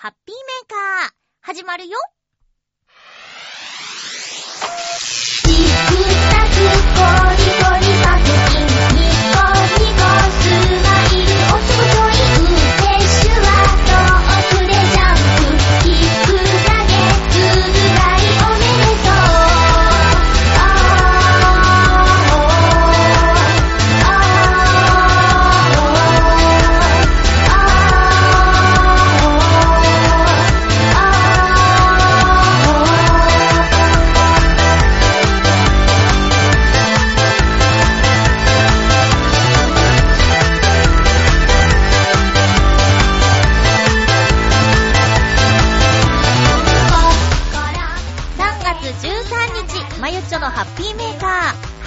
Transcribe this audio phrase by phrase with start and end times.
[0.00, 1.98] ハッピーメーカー、始まるよ。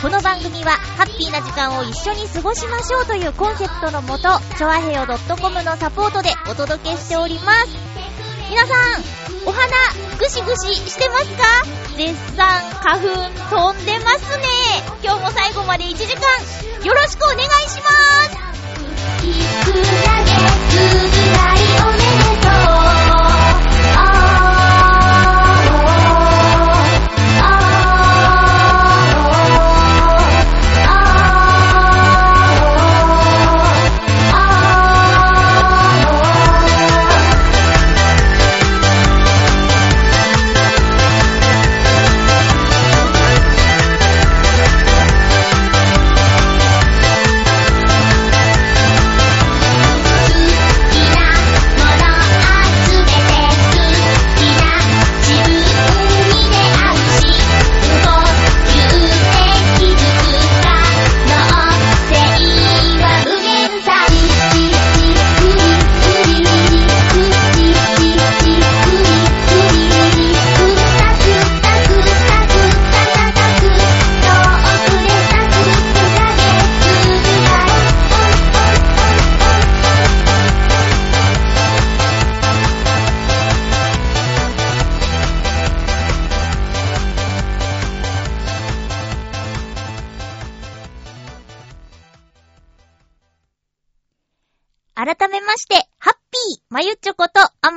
[0.02, 7.78] この番組は、ハッピーな時間を一緒に過ごしましょうというコンセプトのもと、ちょあへよ .com のサポートでお届けしております。
[8.50, 8.78] 皆さん、
[9.46, 9.68] お花、
[10.18, 11.44] ぐしぐししてますか？
[11.96, 12.48] 絶賛
[12.82, 13.10] 花粉
[13.52, 14.48] 飛んでますね。
[15.04, 16.22] 今日も最後まで1時間、
[16.84, 17.40] よろしくお願い
[17.70, 17.90] しま
[21.86, 21.91] す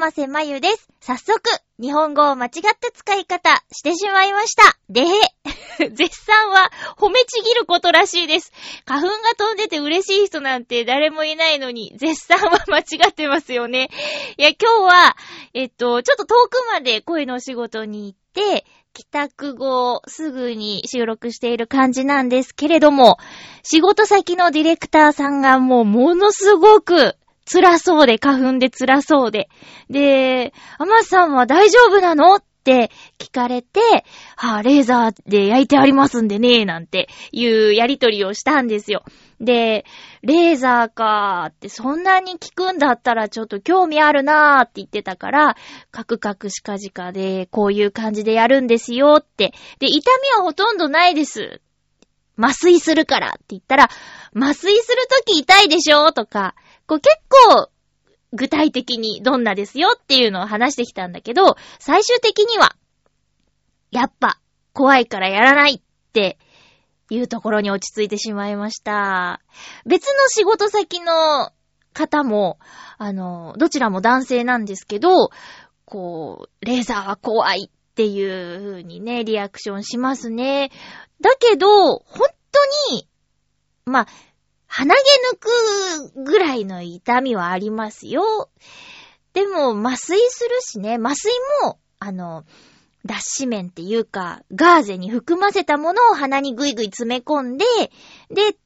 [0.04, 0.88] こと、あまゆです。
[1.00, 1.41] 早速、
[1.81, 4.76] 日本語を間違った使い方してしまいました。
[4.88, 5.03] で、
[5.92, 8.53] 絶賛は褒めちぎることらしいです。
[8.84, 13.88] 花粉が飛んでて嬉しい人なんて誰もいないのに、絶賛は間違ってますよね。
[14.37, 15.16] いや、今日は、
[15.54, 23.16] えっと、ちょっと遠くまで声のお仕事に行って、帰宅後すぐに収録している感じなんですけれども、
[23.62, 29.49] 仕事先のディレクターさんがもうものすごく辛そうで、花粉で辛そうで。
[29.91, 32.37] で、アマさんは大丈夫なの？
[32.37, 33.81] って聞かれて、
[34.37, 39.04] はあ、レーザーで焼いてありますんでね、なんていうやりとりをしたんですよ。
[39.38, 39.84] で、
[40.22, 45.56] レーザーかーってそんなに効くんだったらちょっと興味あるなーって言ってたから、
[45.91, 49.53] カクカクシカジカでこういう感じでやるんですよって。
[49.78, 51.60] で、痛みはほとんどないです。
[52.38, 53.91] 麻酔するからって言ったら、
[54.34, 56.12] 麻酔するとき痛いでしょ？
[56.12, 56.54] とか、
[56.87, 57.71] こう結構
[58.33, 62.77] 具体的にどんなですよっていうのを話してきたんだけど、最終的には、
[63.91, 64.41] やっぱ
[64.72, 65.81] 怖いからやらないっ
[66.12, 66.37] て
[67.11, 69.41] いうところに落ち着いてしまいました。
[69.87, 71.53] 別の仕事先の
[71.93, 72.59] 方も、
[72.99, 75.31] あの、どちらも男性なんですけど、
[75.84, 80.72] こう、レーザーは怖いっていう風にね、リアクションしますね。
[81.21, 83.09] だけど、本当に、
[83.84, 84.06] まあ、
[84.77, 85.01] 鼻毛
[85.33, 88.51] 抜くぐらいの痛みはありますよ。
[89.33, 92.45] でも、麻酔するしね、麻酔も、あの、
[93.07, 97.65] 脱脂綿っていうか、ガーゼに含ませたものを鼻にぐいぐい詰め込んで、
[98.31, 98.57] で、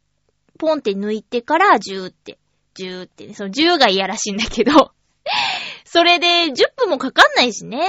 [0.59, 2.39] ポンって抜いてから、ジューって、
[2.73, 4.93] ジューってね、そのジューが嫌らしいんだけど、
[5.85, 7.87] それで10分もかかんないしね。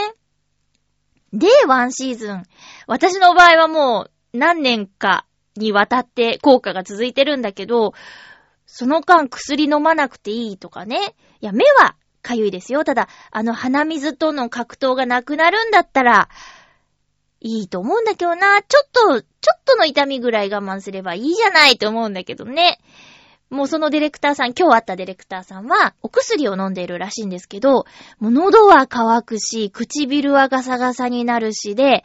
[1.32, 2.44] で、ワンシーズン。
[2.86, 5.26] 私の場合はもう何年か
[5.60, 7.94] にわたって効果が続いてるんだけど、
[8.66, 11.16] その間薬飲まなくていいとかね。
[11.42, 12.84] いや、目はかゆいですよ。
[12.84, 16.30] ただ、あの鼻水との格闘がなくなるんだったら、
[17.42, 18.62] いいと思うんだけどな。
[18.62, 22.80] ちょっと、ちょっとの痛みぐらい我慢すればいいじゃないと思うんだけどね。
[23.50, 27.86] もうそのディレクターさん、今日会ったディレクターさんは、お薬を飲んでいるらしいんですけど、
[28.20, 32.04] もう喉は乾くし、唇はガサガサになるしで、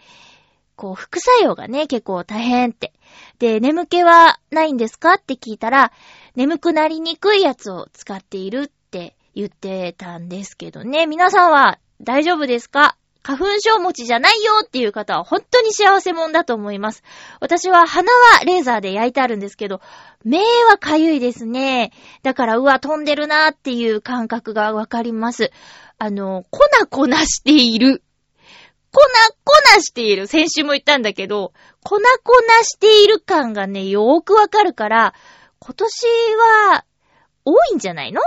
[0.77, 2.93] こう、副作用がね、結構大変って。
[3.39, 5.93] で、眠気はないんですかって聞いたら、
[6.35, 11.07] 眠くなりにくいやつを使っているって言ってたんですけどね。
[11.07, 12.97] 皆さんは大丈夫ですか？
[13.23, 17.03] 花粉症持ちじゃないよっていう方は本当に幸せもんだと思います。
[17.41, 19.81] 私は鼻はレーザーで焼いてあるんですけど、
[20.25, 21.93] 目はかゆいですね。
[22.23, 25.53] だから、うわ、飛んでるなっていう感覚がわかります。
[25.99, 26.61] あの、粉
[26.91, 28.03] 粉している。
[28.95, 29.01] 粉
[29.75, 30.29] 粉している。
[30.29, 31.53] 先週も言ったんだけど、
[31.83, 32.03] 粉粉
[32.63, 35.15] している感がね、よーくわかるから、
[35.59, 36.07] 今年
[36.71, 36.85] は、
[37.45, 38.21] 多いんじゃないの？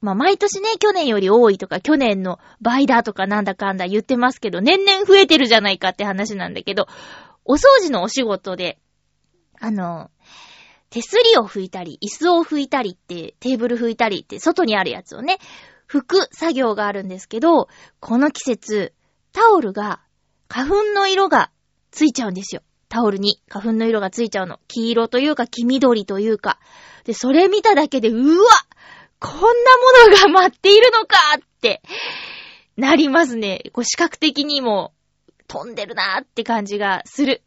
[0.00, 6.86] まあ、毎年ね、去年より多いとか、去年の倍だとかなんだかんだ言ってますけど、年々増えてるじゃないかって話なんだけど、
[7.44, 8.78] お掃除のお仕事で、
[9.60, 10.10] あの、
[10.88, 15.38] 手すりを拭いたり、椅子を拭いたりって、テーブル拭いたりって、外にあるやつをね、
[15.88, 17.68] 拭く作業があるんですけど、
[18.00, 18.94] この季節、
[19.32, 20.00] タオルが、
[20.48, 21.50] 花粉の色が
[21.90, 22.62] ついちゃうんですよ。
[22.88, 24.58] タオルに花粉の色がついちゃうの。
[24.66, 26.58] 黄色というか黄緑というか。
[27.04, 28.50] で、それ見ただけで、うわ
[29.20, 29.50] こんなも
[30.10, 31.82] のが待っているのかって、
[32.76, 33.62] なりますね。
[33.72, 34.92] こう視覚的にも
[35.46, 37.42] 飛んでるなーって感じがする。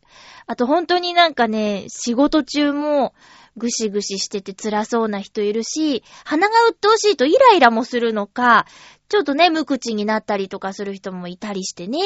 [0.46, 3.14] あと本当になんかね、仕事中も
[3.58, 8.66] ぐしぐししてて辛そうな人いるし、鼻が鬱陶しいとイライラもするのか、
[9.14, 12.00] ちょっとね、無口になったりとかする人もいたりしてね、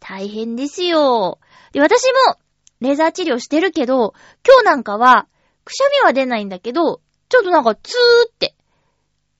[0.00, 1.38] 大変ですよ。
[1.70, 2.40] で、私も
[2.80, 4.14] レーザー治療してるけど、
[4.44, 5.28] 今日なんかは、
[5.64, 8.56] くしゃみは出ないんだけど、ちょっとなんかツーって、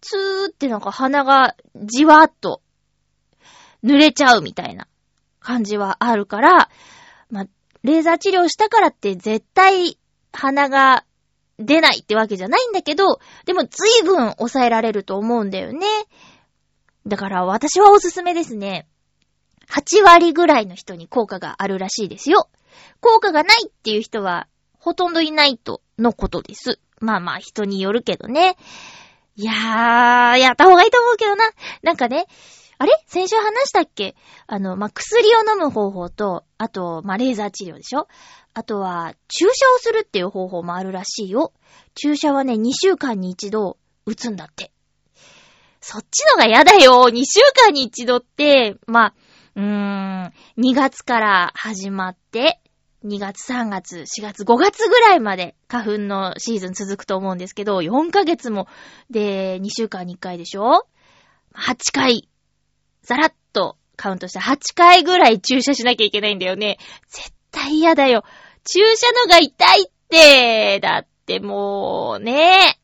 [0.01, 2.63] ツーってなんか鼻がじわっと
[3.83, 4.87] 濡れちゃうみたいな
[5.41, 6.71] 感じはあるから、
[7.29, 7.47] まあ、
[7.83, 9.99] レーザー治療したからって絶対
[10.33, 11.05] 鼻が
[11.59, 15.87] 出ないってわけじゃないんだけど、でも随分抑えられると思うんだよね。
[17.07, 18.87] だから私はおすすめですね。
[19.69, 22.49] 8割ぐらいの人に効果があるらしいですよ。
[23.01, 24.49] 効果がないっていう人は
[24.79, 26.81] ほとんどいないとのことです。
[27.01, 28.57] まあまあ人によるけどね。
[29.37, 31.51] いやー、やった方がいいと思うけどな。
[31.83, 32.27] なんかね、
[32.79, 32.93] あれ？
[33.07, 34.17] 先週話したっけ？
[34.47, 38.09] あの、まあ、薬を飲む方法と、あと、まあ、レーザー治療でしょ？
[38.55, 41.53] あとは、注射をするっていう方法もあるらしいよ。
[41.95, 44.73] 注射はね、2週間に一度打つんだって。
[45.81, 49.15] そっちのが嫌だよ !2 週間に一度って、まあ、
[49.57, 52.61] うーん、2月から始まって、
[53.05, 58.69] 2月、3月、4月、5月ぐらいまで花粉のシーズン続くと思うんですけど、4ヶ月も、
[59.09, 60.87] で、2週間に1回でしょ
[61.55, 62.29] ?8 回、
[63.03, 66.79] ざらっとカウントして8回ぐらい注射しなきゃいけないんだよね。
[67.09, 68.23] 絶対嫌だよ。
[68.65, 72.79] 注射のが痛いって、だってもうね。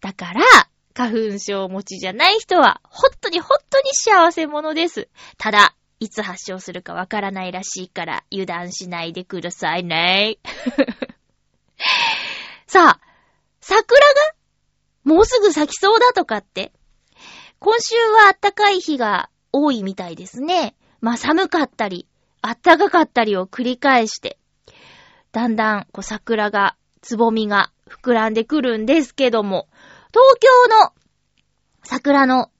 [0.00, 0.42] だから、
[0.94, 5.08] 花粉症持ちじゃない人は、ほんとにほんとに幸せ者です。
[5.38, 10.38] ただ、いつ発症するかわからないらしいから油断しないでくださいね。
[12.66, 13.00] さあ、
[13.60, 14.14] 桜が
[15.04, 16.72] もうすぐ咲きそうだとかって。
[17.60, 20.74] 今週は暖かい日が多いみたいですね。
[21.00, 22.08] まあ寒かったり、
[22.42, 24.38] 暖かかったりを繰り返して、
[25.30, 29.68] だんだんこう桜が、つぼみが膨らんでくるんですけども、
[30.12, 30.92] 東京の
[31.84, 32.50] 桜の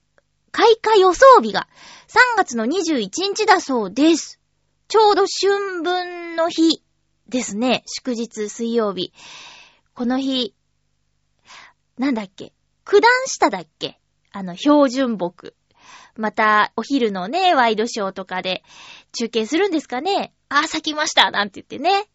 [0.51, 1.67] 開花予想日が
[2.07, 4.39] 3月の21日だそうです。
[4.87, 6.83] ちょうど春分の日
[7.29, 7.83] ですね。
[7.85, 9.13] 祝日水曜日。
[9.93, 10.55] この日、
[11.97, 12.53] なんだっけ？
[12.85, 13.99] 九段下だっけ？
[14.31, 15.55] あの、標準木。
[16.15, 18.63] また、お昼のね、ワイドショーとかで
[19.11, 20.33] 中継するんですかね？
[20.49, 22.07] あ、咲きましたなんて言ってね。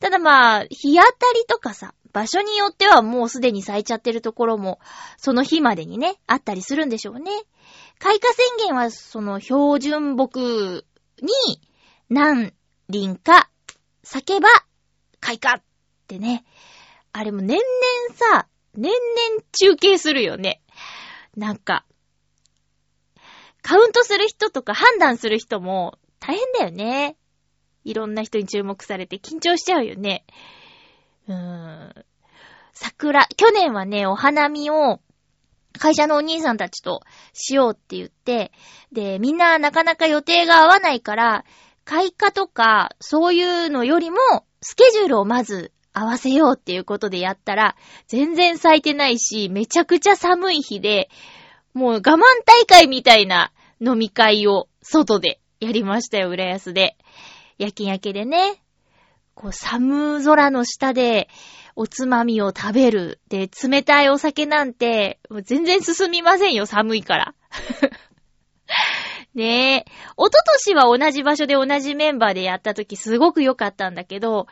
[0.00, 4.80] ただまあ、日当たりとかさ、場所によってはもうすでに咲いちゃってるところも、
[5.16, 7.30] その日までにね、あったりするんでしょうね。
[7.98, 10.84] 開花宣言はその標準木
[11.20, 11.60] に
[12.08, 12.52] 何
[12.88, 13.50] 輪か
[14.02, 14.48] 咲けば
[15.20, 15.62] 開花っ
[16.06, 16.44] てね。
[17.12, 20.62] あれも年々さ、年々中継するよね。
[21.36, 21.84] なんか、
[23.62, 27.16] カウントする人とか判断する人も大変だよね。
[27.84, 30.24] いろんな人に注目されて緊張しちゃうよね。
[32.72, 35.00] 桜、去年はね、お花見を
[35.78, 38.52] 会社のお兄さんたちとしようって言って、
[38.92, 41.44] で、みんななかなか予定が合わないから、
[41.84, 44.18] 開花とか、そういうのよりも、
[44.60, 51.08] スケジュールをまず合わせようっていうことでやったら、全然咲いてないし、めちゃくちゃ寒い日で、
[51.74, 56.96] もう我慢大会みたいな飲み会を外でやりましたよ、浦安で。
[57.58, 58.62] 夜勤明けでね。
[59.38, 61.28] こう、寒空の下で、
[61.76, 63.20] おつまみを食べる。
[63.28, 67.34] で、冷たいお酒なんて、もう全然進みませんよ、寒いから。
[69.34, 69.84] ねえ。
[70.16, 74.48] おととしは同じ場所で同じメンバーでやった時すごく良かったんだけど、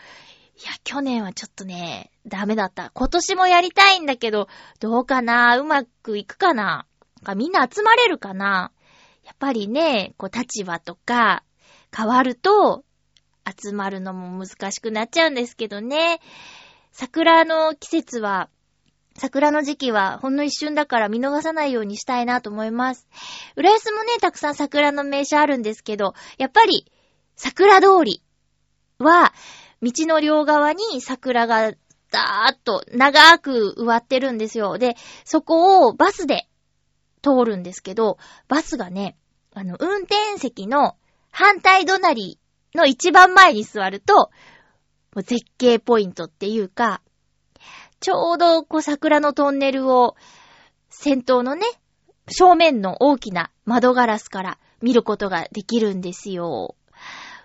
[0.57, 2.91] いや、去年はちょっとね、ダメだった。
[2.91, 4.47] 今年もやりたいんだけど、
[4.79, 6.87] どうかなうまくいくかな
[7.35, 8.71] みんな集まれるかな
[9.25, 11.43] やっぱりね、こう立場とか
[11.93, 12.85] 変わると
[13.47, 16.21] 集まるのも難しくなっちゃうんですけどね。
[16.93, 18.49] 桜の季節は、
[19.19, 23.09] 桜の時期はほんの一瞬だから見逃さないようにしたいなと思います。
[23.57, 26.91] 浦安もね、たくさん桜の名所あるんですけど、やっぱり
[27.37, 28.23] 桜通り
[28.99, 29.33] は、
[29.83, 31.73] 道の両側に桜が
[32.11, 34.79] ダーッと長く植わってるんですよ。
[34.79, 36.49] で、そこをバスで
[37.23, 39.17] 通るんですけど、バスがね、
[39.55, 40.97] あの、運転席の
[41.31, 42.39] 反対隣
[42.77, 44.31] の一番前に座ると、も
[45.17, 47.01] う絶景ポイントっていうか、
[48.01, 50.15] ちょうどこう桜のトンネルを
[50.91, 51.65] 先頭のね、
[52.29, 56.77] 正面の大きな窓ガラスから見ることができるんですよ。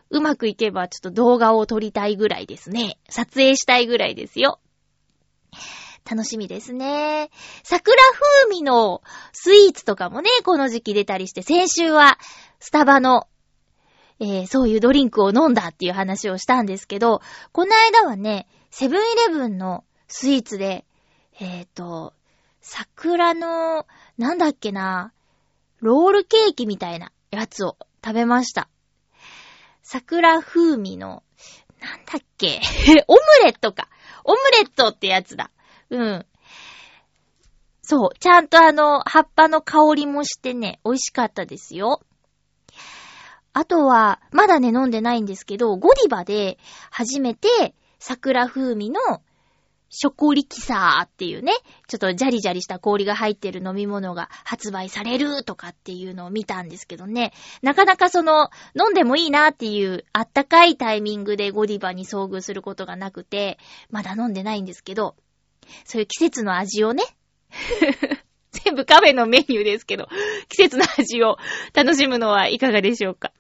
[0.09, 2.97] うまくいけばちょっと動画を撮りたいぐらいですね。
[3.09, 4.59] 撮影したいぐらいですよ。
[6.09, 7.29] 楽しみですね。
[7.63, 7.95] 桜
[8.43, 12.17] 風味のスイーツとかもね、この時期出たりして、先週は
[12.59, 13.27] スタバの、
[14.21, 20.85] えー、そういうドリンクを飲んだっていう話をしたんですけど、この間はね、セブンイレブンのスイーツで、
[21.39, 22.13] えっ、ー、と、
[22.61, 23.87] 桜の、
[24.19, 25.11] なんだっけな、
[25.79, 28.69] ロールケーキみたいなやつを食べました。
[29.81, 31.23] 桜風味の、
[31.79, 32.61] なんだっけ
[33.07, 33.89] オムレットか。
[34.23, 35.49] オムレットってやつだ。
[35.89, 36.25] うん。
[37.81, 38.19] そう。
[38.19, 42.01] ちゃんとあの、葉っぱの香りもしてね、美味しかったですよ。
[43.53, 46.58] あとは、まだね、飲んでないんですけど、ゴディバで
[46.89, 49.00] 初めて桜風味の
[49.93, 51.51] ショコリキサーっていうね、
[51.89, 65.17] ちょっとジャリジャリした氷が入ってる飲み物が発売されるとかっていうのを見たんですけどね、なかなかその、飲んでもいいなっていうあったかいタイミングでゴディバに遭遇することがなくて、まだ飲んでないんですけど、
[65.84, 67.03] そういう季節の味をね、
[68.63, 70.08] 全部カフェのメニューですけど、
[70.50, 71.38] 季節の味を
[71.74, 73.31] 楽しむのはいかがでしょうか。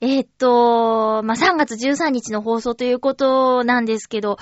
[0.00, 4.36] えー、っと、まあ、3月13日の放送ということなんですけど、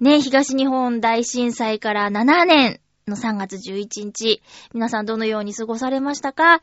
[0.00, 4.42] ね、東日本大震災から7年の3月11日、
[4.74, 6.60] 皆さんどのように過ごされましたか？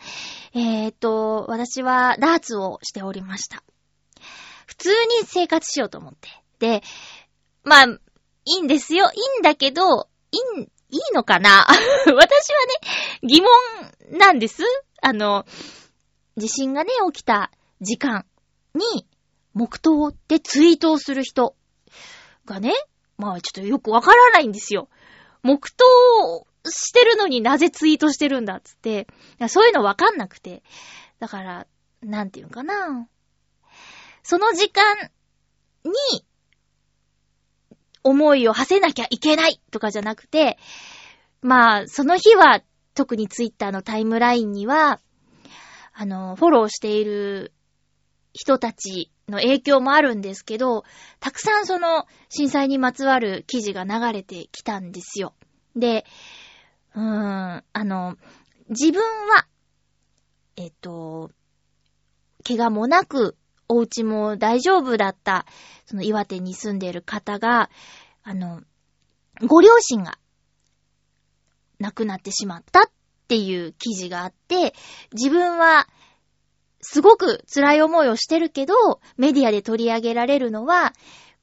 [0.54, 3.64] えー、っと、私はダーツをしておりました。
[4.68, 6.30] 普通に生活しようと思って。
[6.60, 6.84] で、
[7.64, 8.00] まあ、い
[8.60, 9.10] いんですよ。
[9.12, 11.66] いいんだけど、いい、いいのかな？
[11.68, 12.22] 私はね、
[13.22, 13.50] 疑問
[14.18, 14.64] なんです。
[15.02, 15.46] あの、
[16.38, 18.26] 地震がね、起きた時間
[18.74, 19.06] に、
[19.54, 21.56] 黙祷ってツイートをする人
[22.46, 22.74] がね、
[23.18, 24.90] まあちょっとよくわからないんですよ。
[25.44, 29.08] 黙祷してるのになぜツイートしてるんだっつって、
[29.48, 30.64] そういうのわかんなくて。
[31.20, 31.68] だから、
[32.02, 33.08] なんていうかな。
[34.24, 35.12] その時間
[35.84, 36.26] に、
[38.06, 40.58] 思いを馳せなきゃいけないとかじゃなくて、
[41.42, 42.62] まあ、その日は、
[42.94, 45.02] 特にツイッターのタイムラインには、
[45.92, 47.52] あの、フォローしている
[48.32, 50.84] 人たちの影響もあるんですけど、
[51.20, 55.34] たくさんその震災にまつわる記事が流れてきたんですよ。
[55.76, 56.06] で、
[56.96, 58.18] うーん、あの、
[58.70, 59.48] 自分は、
[60.56, 61.32] えっと、
[62.48, 63.36] 怪我もなく
[63.68, 65.46] お家も大丈夫だった、
[65.86, 67.70] その岩手に住んでいる方が、
[68.24, 68.62] あの、
[69.48, 70.18] ご両親が
[71.80, 72.92] 亡くなってしまったっ
[73.28, 74.74] ていう記事があって、
[75.14, 75.88] 自分は
[76.82, 78.74] すごく辛い思いをしてるけど、
[79.18, 80.94] メディアで取り上げられるのは、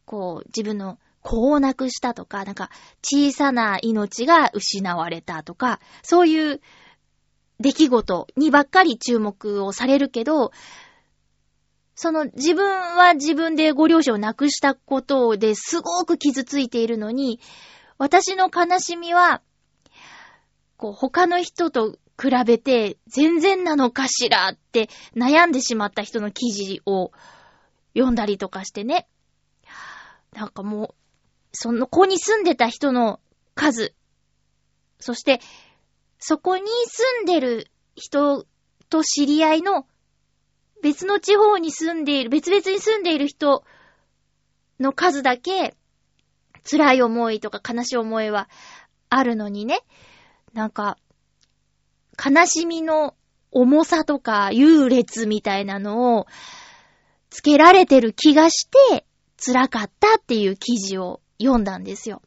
[0.04, 2.70] こう、自分の子を亡くしたとか、なんか、
[3.02, 6.60] 小さな命が失われたとか、そういう
[7.58, 10.52] 出来事にばっかり注目をされるけど、
[11.94, 17.40] その自分は自分でご両親を亡くしたことですごく傷ついているのに、
[17.98, 19.42] 私の悲しみは、
[20.76, 27.12] こう他の人と比べて全然なのかしらって悩んでしまった人の記事を
[27.94, 29.06] 読んだりとかしてね。
[30.32, 30.94] なんかもう、
[31.52, 33.20] その子に住んでた人の
[33.54, 33.94] 数、
[34.98, 35.40] そして、
[36.18, 38.46] そこに住んでる人
[38.88, 39.86] と知り合いの
[40.82, 43.64] 別の地方に住んでいる、別々に住んでいる人
[44.80, 45.74] の数だけ、
[46.68, 48.48] 辛い思いとか悲しい思いは
[49.08, 49.80] あるのにね、
[50.52, 50.98] なんか、
[52.22, 53.14] 悲しみの
[53.50, 56.26] 重さとか優劣みたいなのを
[57.30, 59.06] つけられてる気がして
[59.44, 62.22] 辛かったっていう記事を読んだんですよ。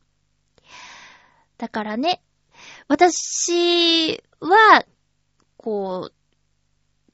[1.57, 2.21] だからね、
[2.87, 4.85] 私は、
[5.57, 6.13] こう、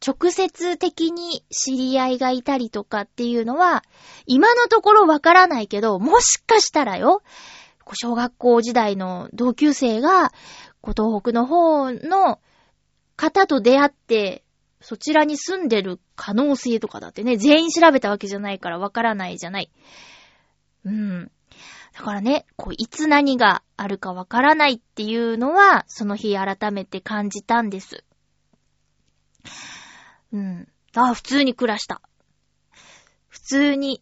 [0.05, 3.83] 直接的に知り合いがいたりとかっていうのは、
[4.25, 7.21] 今のところわからないけど、もしかしたらよ、
[7.93, 10.31] 小学校時代の同級生が、
[10.81, 12.39] 東北の方の
[13.15, 14.43] 方と出会って、
[14.79, 19.71] そちらに住んでる可能性とかだってね、全員調べたわけじゃないからわからないじゃない。
[20.85, 21.31] うん。
[21.93, 28.03] だからね、こう、いつ何があるかわからないっていうのは、その日改めて感じたんです。
[30.33, 30.67] うん。
[30.95, 32.01] あ、普通に暮らした。
[33.27, 34.01] 普通に、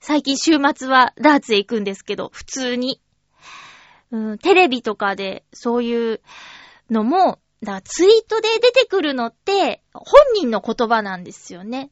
[0.00, 3.00] 最近週末はダーツへ行くんですけど、普通に。
[4.10, 6.20] うん、テレビとかでそういう
[6.90, 10.04] のも、だツイートで出てくるのって、本
[10.34, 11.90] 人の言葉なんですよね。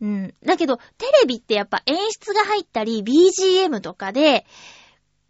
[0.00, 0.34] うん。
[0.44, 4.44] だけど、テレビってやっぱ演出が入ったり、BGM とかで、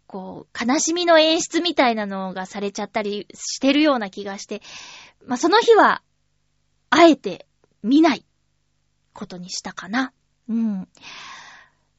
[0.07, 4.61] こう、悲しみの演出みたいなのがされちゃったりしてるような気がして、
[5.25, 6.01] まあ、その日は、
[6.89, 7.47] あえて
[7.85, 8.25] 見ない
[9.13, 10.11] ことにしたかな。
[10.49, 10.87] うん。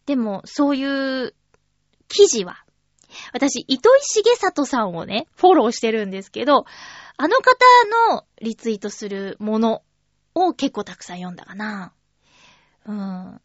[0.05, 0.85] でも、そうい
[1.25, 1.35] う
[2.09, 2.65] 記事は、
[3.33, 6.65] 私、糸井重里さんをね、フォローしてるんですけど、
[7.17, 7.55] あの方
[8.11, 9.83] のリツイートするもの
[10.35, 11.93] を結構たくさん読んだかな。
[12.85, 13.41] うん。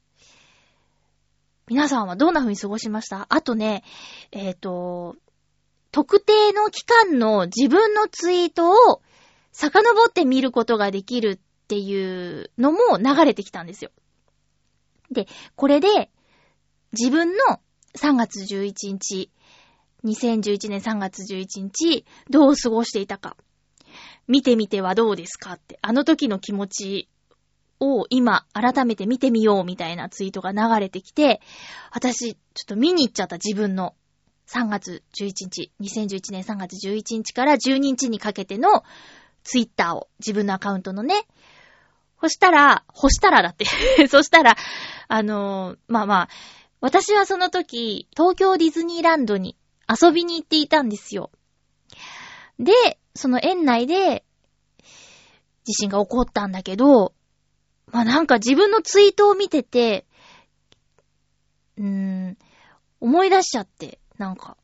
[1.68, 3.28] 皆さんはどんな風に過ごしました？
[3.30, 3.84] あとね、
[4.32, 5.16] えっ、ー、と、
[5.92, 9.02] 特定の期間の自分のツイートを
[9.52, 11.40] 遡って見ることができる
[11.72, 13.92] っていうのも流れてきたんですよ。
[15.10, 15.26] で、
[15.56, 16.12] これで
[16.92, 17.62] 自分の
[17.96, 19.32] 3月11日、
[20.04, 23.38] 2011年3月11日、どう過ごしていたか。
[24.28, 27.10] 見てみてはどうですかって、あの時の気持ち
[27.80, 31.40] を今改めて見てみようみたいなツイートが流れてきて、
[31.94, 33.96] 私、ちょっと見に行っちゃった自分の
[34.48, 38.84] 3月11日、2011年3月11日から12日にかけての
[39.44, 41.16] ツイッターを、自分のアカウントのね、
[42.22, 43.66] そしたら、干したらだって
[44.08, 44.56] そしたら、
[45.08, 46.30] あのー、まあまあ、
[46.80, 49.58] 私はその時、東京ディズニーランドに
[49.90, 51.32] 遊びに行っていたんですよ。
[52.60, 52.74] で、
[53.16, 54.24] その園内で、
[55.64, 57.14] 地震が起こったんだけど、
[57.88, 60.06] まあ、なんか自分のツイートを見てて、
[61.78, 62.38] うーん、
[63.00, 64.58] 思い出しちゃって、なんか、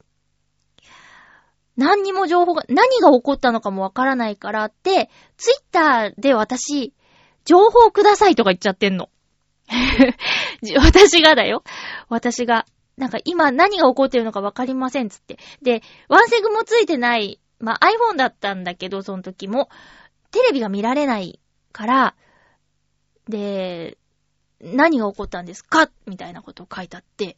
[1.76, 6.94] 何にも情報が、何が起こったのかもわからないからって、ツイッターで私、
[7.48, 9.10] 情報くださいとか言っちゃってんの。
[10.78, 11.64] 私がだよ。
[12.10, 12.66] 私が。
[12.98, 15.38] なんか今何が起こってるのかわかりませんつって。
[15.62, 19.70] で、ワンセグもついてない、まあ、iPhone だったんだけど、その時も、
[20.32, 21.40] テレビが見られない
[21.72, 22.16] から、
[23.30, 23.98] で、
[24.60, 25.90] 何が起こったんですか？
[26.06, 27.38] みたいなことを書いてあって、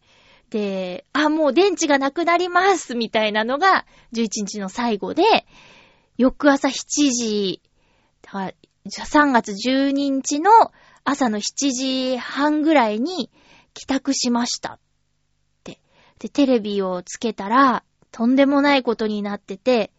[0.49, 5.23] で、あ、もう電池がなくなりますみたいなのが11日の最後で、
[6.17, 7.61] 翌朝7時、
[8.85, 10.51] 3月12日の
[11.03, 13.29] 朝の7時半ぐらいに
[13.73, 14.79] 帰宅しましたっ
[15.63, 15.79] て。
[16.19, 19.91] で、テレビをつけたら、とんでもないことになってて、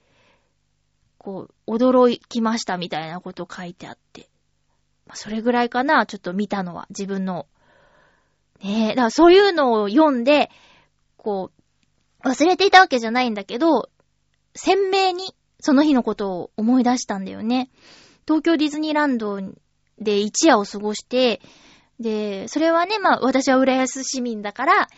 [1.18, 4.28] こう、驚きましたみたいなこと書いてあって。
[5.06, 7.46] まあ、それぐらいかな、ちょっと見たのは、自分の。
[8.62, 10.50] ねえ、だからそういうのを読んで、
[11.16, 11.50] こ
[12.24, 13.90] う、忘れていたわけじゃないんだけど、
[14.54, 17.70] 鮮明にその日のことを思い出したんだよね。
[18.26, 19.40] 東京ディズニーランド
[19.98, 21.40] で一夜を過ごして、
[21.98, 24.88] で、それはね、まあ私は浦安市民だから、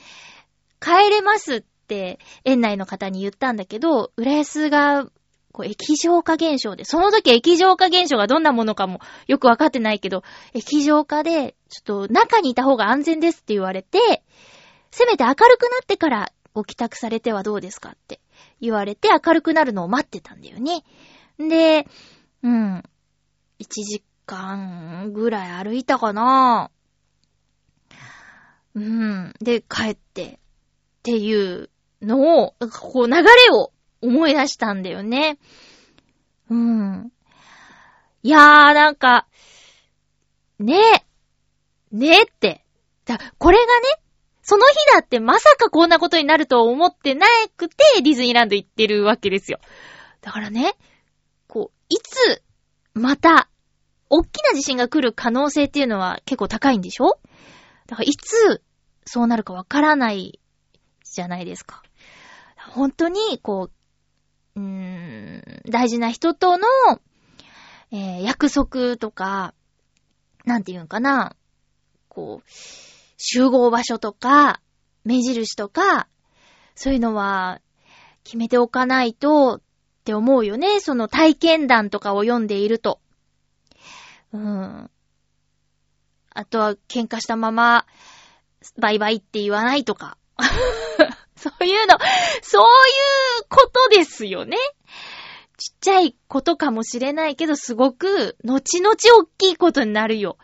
[0.80, 5.06] 帰れますって園内の方に言ったんだけど、浦安が
[5.52, 14.22] こう、液状化現象で、その時液状化現象がどんなものかもよくわかってないけど、液状化で、ちょっと中にいた方が安全ですって言われて、
[14.90, 18.20] せめて明るくなってからご帰宅されてはどうですかって
[18.60, 20.84] 言われて明るくなるのを待ってたんだよね。
[21.38, 21.86] で、
[22.42, 22.82] うん。
[23.60, 26.70] 1時間ぐらい歩いたかな
[28.74, 29.34] うん。
[29.40, 30.38] で、帰って、っ
[31.02, 35.38] ていうのを、こう流れを思い出したんだよね。
[36.48, 37.12] うん。
[38.22, 39.26] いやー、なんか、
[40.58, 42.64] ねえ、ねえって。
[43.04, 44.02] だ、これがね、
[44.42, 49.58] その日だってまさかこんなことになると思ってなくて、ディズニーランド行ってるわけですよ。
[50.20, 50.76] だからね、
[51.46, 52.42] こう、いつ、
[52.94, 53.48] また、
[54.10, 57.18] 大きな地震が来る可能性っていうのは結構高いんでしょ？
[57.86, 58.62] だからいつ、
[59.06, 60.38] そうなるかわからない
[61.04, 61.82] じゃないですか。
[62.56, 63.70] 本当に、こ
[64.54, 66.66] う、うーん、大事な人との、
[67.90, 69.54] えー、約束とか、
[70.44, 71.34] なんて言うんかな、
[72.08, 72.50] こう、
[73.16, 74.60] 集合場所とか、
[75.04, 76.08] 目印とか、
[76.74, 77.60] そういうのは、
[78.24, 79.60] 決めておかないと、
[80.02, 80.80] って思うよね。
[80.80, 83.00] その体験談とかを読んでいると。
[84.32, 84.90] うん。
[86.34, 87.86] あとは喧嘩したまま、
[88.78, 90.18] バイバイって言わないとか。
[91.36, 91.98] そういうの、
[92.42, 92.66] そうい
[93.42, 94.56] うことですよね。
[95.56, 100.36] ちっちゃいことかもしれないけど、すごく、後々大きいことになるよ。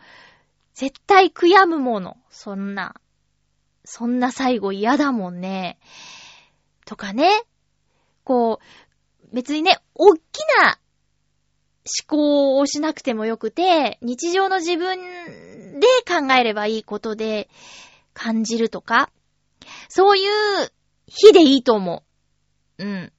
[0.73, 2.15] 絶対悔やむもの。
[2.29, 2.95] そんな。
[3.83, 5.79] そんな最後嫌だもんね。
[6.85, 7.43] とかね。
[8.23, 8.88] こう、
[9.33, 10.19] 別にね、大き
[10.61, 10.79] な
[12.07, 17.49] 思考をしなくてもよくて、日常の自分で考えればいいことで
[18.13, 19.11] 感じるとか、
[19.87, 20.71] そういう
[21.07, 22.03] 日でいいと思
[22.77, 22.83] う。
[22.83, 23.13] うん。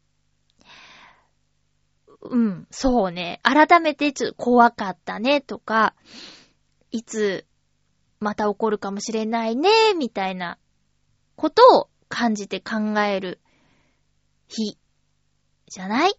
[2.23, 3.40] うん、そうね。
[3.42, 5.94] 改めてちょっと怖かったねとか、
[6.90, 7.46] いつ
[8.18, 10.59] また起こるかもしれないね、みたいな
[11.37, 13.40] ことを感じて考える
[14.49, 14.77] 日
[15.70, 16.12] じゃない？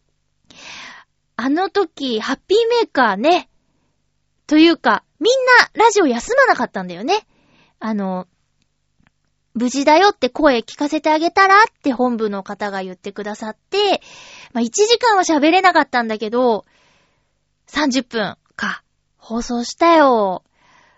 [1.36, 3.50] あの時、ハッピーメーカーね。
[4.48, 5.34] というか、みん
[5.76, 7.28] なラジオ休まなかったんだよね。
[7.80, 8.28] あの、
[9.54, 14.02] 無事だよって声聞かせてあげたらって本部の方が言ってくださって、
[14.54, 16.66] まあ、1時間は喋れなかったんだけど、
[17.68, 18.84] 30分か、
[19.18, 20.44] 放送したよ。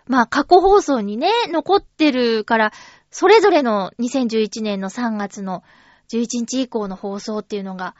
[0.06, 2.72] まあ、過去放送にね、残ってるから、
[3.10, 5.64] それぞれの2011年の3月の
[6.12, 7.96] 11日以降の放送っていうのが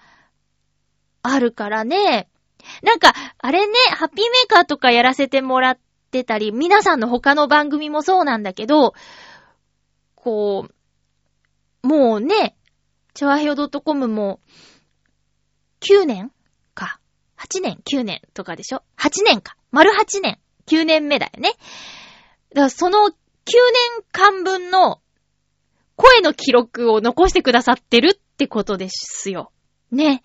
[1.27, 2.29] あるからね。
[2.83, 5.79] なんか、あれね、ハッピーメーカーとかやらせてもらっ
[6.11, 8.93] てたり、皆さんの他の番組もそうなんだけど、
[10.15, 10.69] こ
[11.83, 12.57] う、もうね、
[13.15, 14.41] チョアヘオ .com も、
[15.81, 16.31] 9年
[16.75, 17.01] か。
[17.39, 19.57] 8年、9年とかでしょ ?8 年か。
[19.71, 20.39] 丸8年。
[20.67, 21.53] 9年目だよね。
[22.51, 25.01] だからその9年間分の
[25.97, 29.53] 声の記録を残してくださってるってことですよ。
[29.91, 30.23] ね。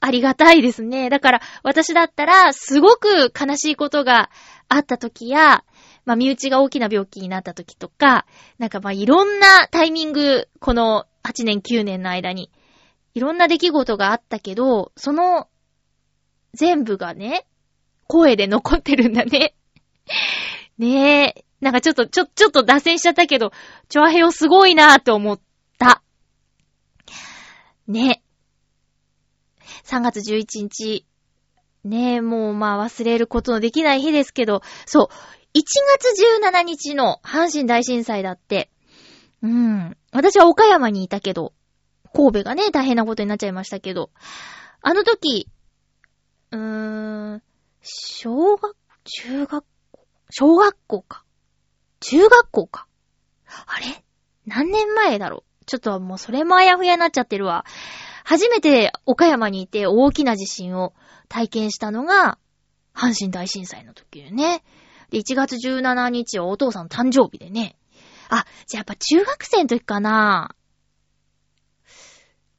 [0.00, 1.10] ありがたいですね。
[1.10, 4.30] だから、私だったら、すごく悲しいことが
[4.68, 5.62] あった時や、
[6.06, 8.26] まあ、身内が大きな病気になった時とか、
[8.58, 12.50] なんかまあ、いろんなタイミング、この8年9年の間に、
[13.14, 15.48] いろんな出来事があったけど、その、
[16.54, 17.46] 全部がね、
[18.06, 19.54] 声で残ってるんだね。
[20.78, 21.44] ねえ。
[21.60, 23.52] なんかちょっと、ちょ、ちょっと脱線しちゃったけど、
[23.90, 25.40] チョアヘヨすごいなーって思っ
[25.78, 26.02] た。
[27.86, 28.22] ね。
[29.90, 31.04] 3月11日。
[31.82, 35.62] ねえ、もうまあ忘れることのできない日ですけど、そう、1
[35.98, 38.70] 月17日の阪神大震災だって。
[39.42, 39.96] うん。
[40.12, 41.54] 私は岡山にいたけど、
[42.14, 44.10] 神戸がね、大変なことになっちゃいましたけど、
[44.82, 45.48] あの時、
[46.52, 47.42] うーん、
[47.82, 51.24] 小学、中学校、小学校か。
[52.00, 52.86] 中学校か。
[53.66, 54.04] あれ？
[54.46, 55.64] 何年前だろう？
[55.66, 57.64] ちょっともうそれもあやふやになっちゃってるわ。
[58.24, 60.94] 初めて岡山にいて大きな地震を
[61.28, 62.38] 体験したのが、
[62.94, 64.62] 阪神大震災の時でね。
[65.10, 67.76] で、1月17日はお父さんの誕生日でね。
[68.28, 70.54] あ、じゃあやっぱ中学生の時かな。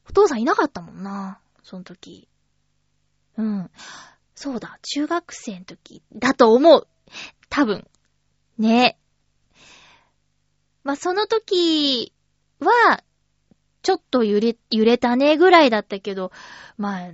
[0.08, 1.40] お父さんいなかったもんな。
[1.62, 2.28] その時。
[3.36, 3.70] うん。
[4.34, 6.88] そうだ、中学生の時だと思う。
[7.48, 7.88] 多分。
[8.58, 8.98] ね。
[10.84, 12.12] まあ、その時
[12.58, 13.02] は、
[13.82, 16.32] ちょっと揺れ、揺れたねぐらいだったけど、
[16.76, 17.10] まあ、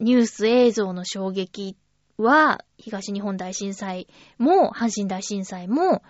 [0.00, 1.76] ニュース映像の衝撃
[2.16, 6.02] は、東日本大震災も、阪神大震災も、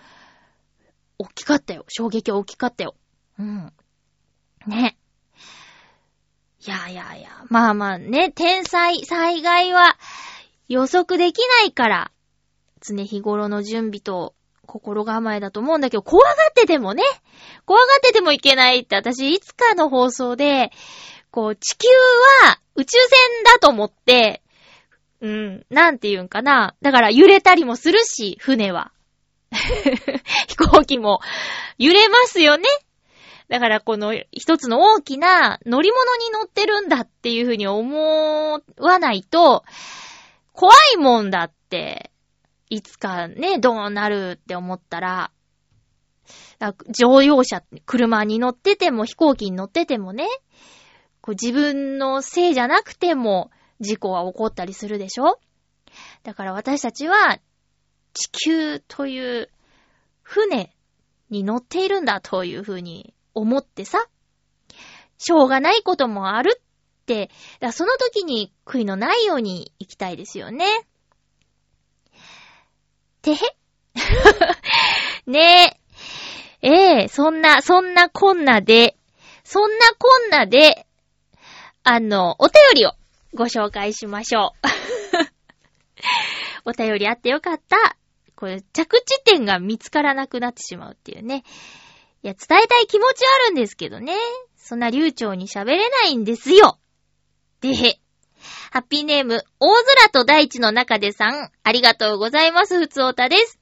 [1.18, 1.84] 大きかったよ。
[1.88, 2.94] 衝撃は大きかったよ。
[3.38, 3.72] うん。
[4.66, 4.98] ね。
[6.66, 9.96] いやいやいや、まあまあね、天災、災害は
[10.68, 12.10] 予測できないから、
[12.80, 14.34] 常日頃の準備と
[14.66, 17.02] 心構えだと思うんだけど、怖がっててもね、
[17.64, 20.70] 怖がっててもいけないって私、いつかの放送で、
[21.30, 21.88] こう、地球
[22.44, 24.42] は宇宙船だと思って、
[25.20, 26.74] うん、なんて言うんかな。
[26.82, 28.92] だから揺れたりもするし、船は。
[30.48, 31.20] 飛行機も
[31.78, 32.64] 揺れますよね。
[33.48, 39.64] だからこの一つの大きな乗り物に乗ってるんだっていうふうに思わないと、
[40.52, 42.10] 怖いもんだって、
[42.68, 45.30] いつかね、どうなるって思ったら、
[46.88, 50.26] 乗用車、車に乗ってても飛行機に乗っててもね、
[51.20, 53.50] こう自分のせいじゃなくても
[53.80, 55.38] 事故は起こったりするでしょ？
[56.24, 57.38] だから私たちは
[58.12, 59.50] 地球という
[60.22, 60.74] 船
[61.30, 64.06] に乗っているんだというふうに思ってさ、
[65.18, 70.66] しょうがないこともあるって、だその時に悔いのないように生きたいですよね。
[73.26, 73.56] てへ
[75.26, 75.80] ね
[76.62, 76.68] え。
[76.68, 78.96] ええそんな、そんなこんなで、
[79.44, 80.86] そんなこんなで、
[81.82, 82.92] あの、お便りを
[83.34, 84.54] ご紹介しましょ
[86.64, 86.70] う。
[86.70, 87.96] お便りあってよかった。
[88.36, 91.44] これ、着地点が見つからなくなってしまうっていうね。
[92.22, 94.14] いや、伝えたい気持ちはあるんですけどね。
[94.56, 96.78] そんな流暢に喋れないんですよ。
[97.60, 98.00] でへ。
[98.70, 103.58] ハッピーネーム、大空と大地の中でさん、ありがとうございます、ふつおたです。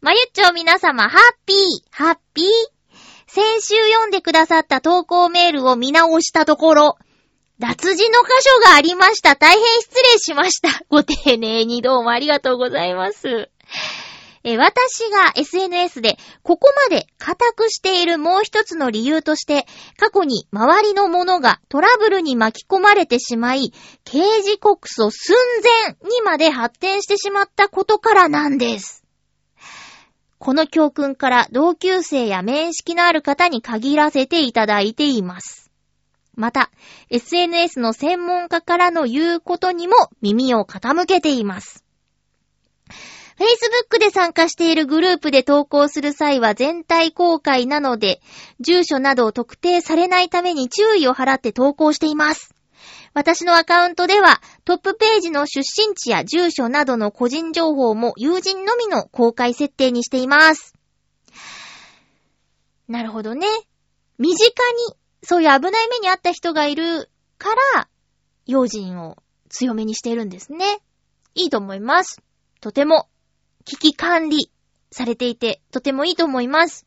[0.00, 1.56] まゆっちょ皆様、ハッピー、
[1.90, 2.46] ハッピー。
[3.26, 6.98] 先週読んでくださった投稿メールを見直したところ、
[7.58, 9.34] 脱字の箇所がありました。
[9.34, 10.68] 大変失礼しました。
[10.88, 13.50] ご丁寧にどうもありがとうございます。
[14.48, 19.66] え私が SNS でここまで固くしているもう一つの理由として、
[19.98, 23.72] 過去に周りの者がトラブルに巻き込まれてしまい、
[24.04, 25.36] 刑事告訴寸
[25.90, 29.02] 前にまで発展してしまったことからなんです。
[30.38, 35.72] この教訓から同級生や面識のある方に限らせていただいています。
[36.36, 36.70] また、
[37.10, 41.85] SNS の専門家からの言うことにも耳を傾けています。
[43.36, 48.20] Facebook で参加しているグループで投稿する際は全体公開なので、
[48.60, 52.54] 住所などを特定されないために注意を払って投稿しています。
[53.12, 60.74] 私のアカウントでは、トップページの出身地や住所などの個人情報も友人のみの公開設定にしています。
[62.88, 63.46] なるほどね。
[64.18, 64.48] 身近
[64.88, 67.88] にそういう危ない目にあった人がいるから、
[68.46, 69.16] 用心を
[69.48, 70.78] 強めにしているんですね。
[71.34, 72.22] いいと思います。
[72.60, 73.08] とても、
[73.66, 74.50] 危機管理
[74.90, 76.86] されていて、とてもいいと思います。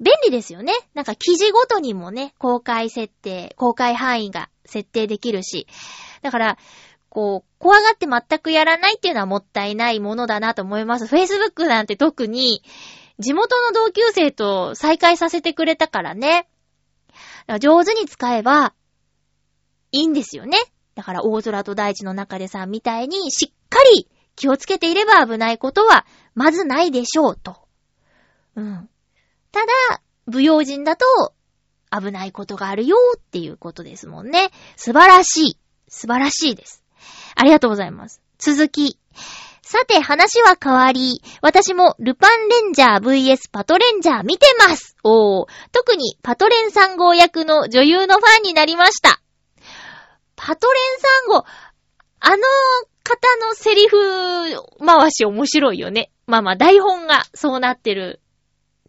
[0.00, 0.72] 便利ですよね。
[0.94, 5.66] なんか記事ごとにもね、公開設定、公開範囲が設定できるし。
[6.22, 6.58] だから、
[7.10, 11.04] こう、怖がって全くやらないっていうのはもったいないものだなと思います。
[11.04, 12.62] Facebook なんて特に、
[13.18, 16.48] 地元の同級生と再会させてくれたからね。
[17.46, 18.74] ら上手に使えば、
[19.92, 20.56] いいんですよね。
[20.94, 24.08] だから大空と大地の中でさみたいにしっかり
[24.40, 27.58] 気をつけていれば危ないことはまずないでしょうと。
[28.56, 28.88] うん。
[29.52, 30.00] ただ、
[30.32, 31.04] 不用心だと
[31.90, 34.50] 危ないことがあるよっていうことですもんね。
[34.76, 35.58] 素晴らしい。
[35.88, 36.82] 素晴らしいです。
[37.34, 38.22] ありがとうございます。
[38.38, 38.98] 続き。
[39.60, 49.20] さて話は変わり、私もルパンレンジャー VS パトレンジャー見てますおー、特にパトレン3号役の女優のファンになりました。
[50.34, 50.80] パトレ
[51.28, 51.44] ン3号、
[52.20, 52.36] あの
[53.10, 53.96] 方のセリフ
[54.84, 56.10] 回し面白いよね。
[56.26, 58.20] まあまあ台本がそうなってる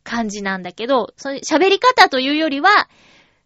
[0.04, 2.88] 感じなんだけど、喋り方というよりは、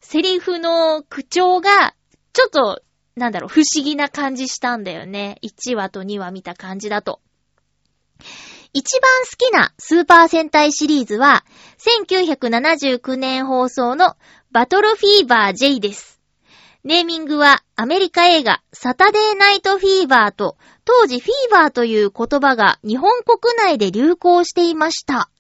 [0.02, 1.96] セリフの口調が、
[2.34, 2.82] ちょっと、
[3.16, 5.38] なんだろう、不思議な感じしたんだよね。
[5.44, 7.22] 1話と2話見た感じだと。
[8.74, 11.46] 一番好きなスーパー戦隊シリーズは、
[12.04, 14.18] 1979年放送の
[14.52, 16.15] バトルフィーバー J です。
[16.86, 25.32] ネーミングはアメリカ映画サタデーナイトフィーバーと当時フィーバーという言葉が日本国内で流行していました。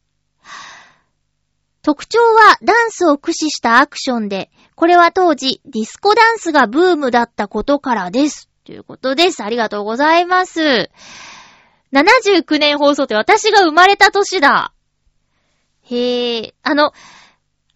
[1.83, 8.49] 特徴はダンスを駆使したアクションで、これは当時ディスコダンスがブームだったことからです。
[8.63, 9.43] ということです。
[9.43, 10.89] ありがとうございます。
[11.93, 14.73] 79年放送って私が生まれた年だ。
[15.83, 16.91] へえ、あの、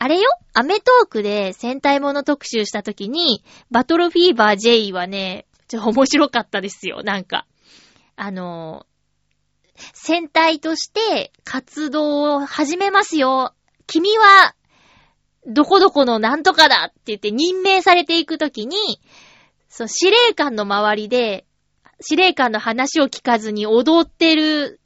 [0.02, 0.30] あれよ？
[0.54, 7.46] アメトークで戦隊もの特集した時に、バトルフィーバー J はね、ちょっと面白かったですよ、なんか。
[8.16, 8.86] あの、
[9.94, 13.54] 戦隊として活動を始めますよ。
[13.88, 14.56] 君は、
[15.46, 19.02] どこどこのなんとかだって言って任命されていくときに、
[19.68, 21.46] そう、司令官の周りで、
[22.02, 24.80] 司令官の話を聞かずに踊ってる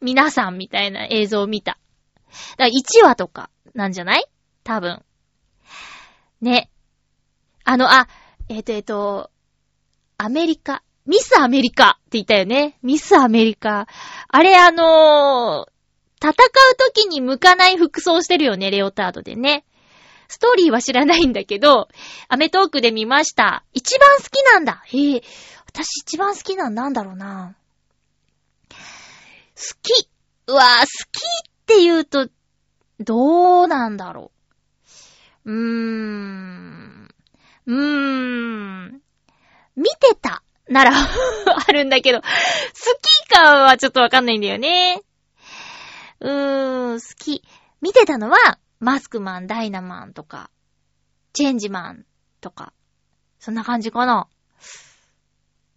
[0.00, 1.78] 皆さんみたいな映像を見た。
[2.56, 4.24] だから1話とかなんじゃない？
[4.66, 5.00] 多分。
[6.40, 6.70] ね。
[7.64, 8.08] あの、あ、
[8.48, 9.30] えっ、と、えっ、と、
[10.18, 10.82] アメリカ。
[11.06, 12.76] ミスアメリカって言ったよね。
[12.82, 13.86] ミスアメリカ。
[14.28, 15.76] あれあのー
[16.18, 16.34] 戦う
[16.94, 19.64] 時に向かない服装してるよね、レオタードでね。
[20.28, 21.88] ストーリーは知らないんだけど、
[22.28, 23.64] アメトークで見ました。
[23.74, 24.82] 一番好きなんだ。
[24.86, 25.22] へえ、
[25.66, 27.54] 私一番好きなんなんだろうな。
[28.70, 28.76] 好
[29.82, 30.08] き。
[30.48, 32.28] うわぁ、好きって言うと、
[32.98, 34.35] どうなんだろう。
[35.46, 37.08] うーん。
[37.66, 39.00] うーん。
[39.76, 40.90] 見てたなら、
[41.68, 42.26] あるんだけど、好
[43.24, 45.02] きかはちょっとわかんないんだよね。
[46.20, 47.44] うーん、好き。
[47.80, 50.50] 見てたのは、マスクマン、ダイナマンとか、
[51.32, 52.06] チェンジマン
[52.40, 52.72] とか、
[53.38, 54.26] そんな感じかな。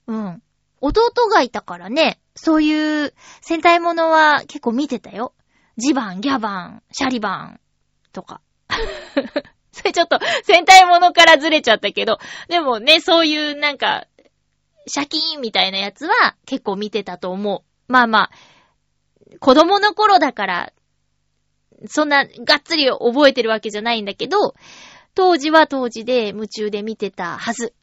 [0.08, 0.44] うん。
[0.82, 5.36] 弟がいたからね、そういう戦隊ものは結構見てたよ。
[5.78, 7.60] ジバン、ギャバン、シャリバン
[8.12, 8.42] とか。
[9.80, 14.06] それちょっと戦隊ものからずれちゃったけど、でもね、そういうなんか、
[14.88, 17.92] シャキーンみたいなやつは結構見てたと思う。
[17.92, 18.32] まあまあ、
[19.40, 20.74] 子供の頃だから、
[21.88, 24.56] そんながっつり覚えてるわけじゃないんだけど、
[25.16, 27.74] 当時は当時で夢中で見てたはず。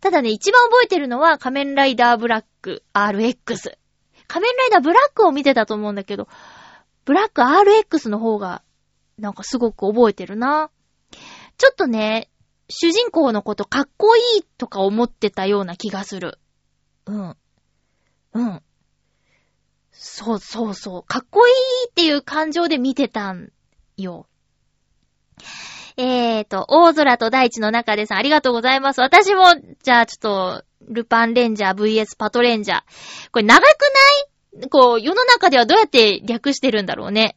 [0.00, 3.76] ただね、一番覚えてるのは仮面ライダーブラック RX。
[4.26, 6.28] 仮面ライダーブラックを見てたと思うんだけど、
[7.04, 8.62] ブラック RX の方が、
[9.18, 10.70] なんかすごく覚えてるな。
[11.56, 12.30] ちょっとね、
[12.68, 16.38] 主人公のことかっこいいとか思ってたような気がする。
[17.06, 17.36] うん。
[18.32, 18.62] うん。
[19.92, 21.02] そうそうそう。
[21.02, 21.54] かっこいい
[21.90, 23.52] っていう感情で見てたん
[23.96, 24.26] よ。
[25.96, 29.00] えーと、大空と大地の中でさん、ありがとうございます。
[29.00, 29.44] 私も、
[29.82, 32.80] じゃあちょっと、ルパンレンジャー VS パトレンジャー。
[33.30, 34.68] これ長くない？
[34.68, 37.36] こう、世の中ではどうやって略してるんだろうね。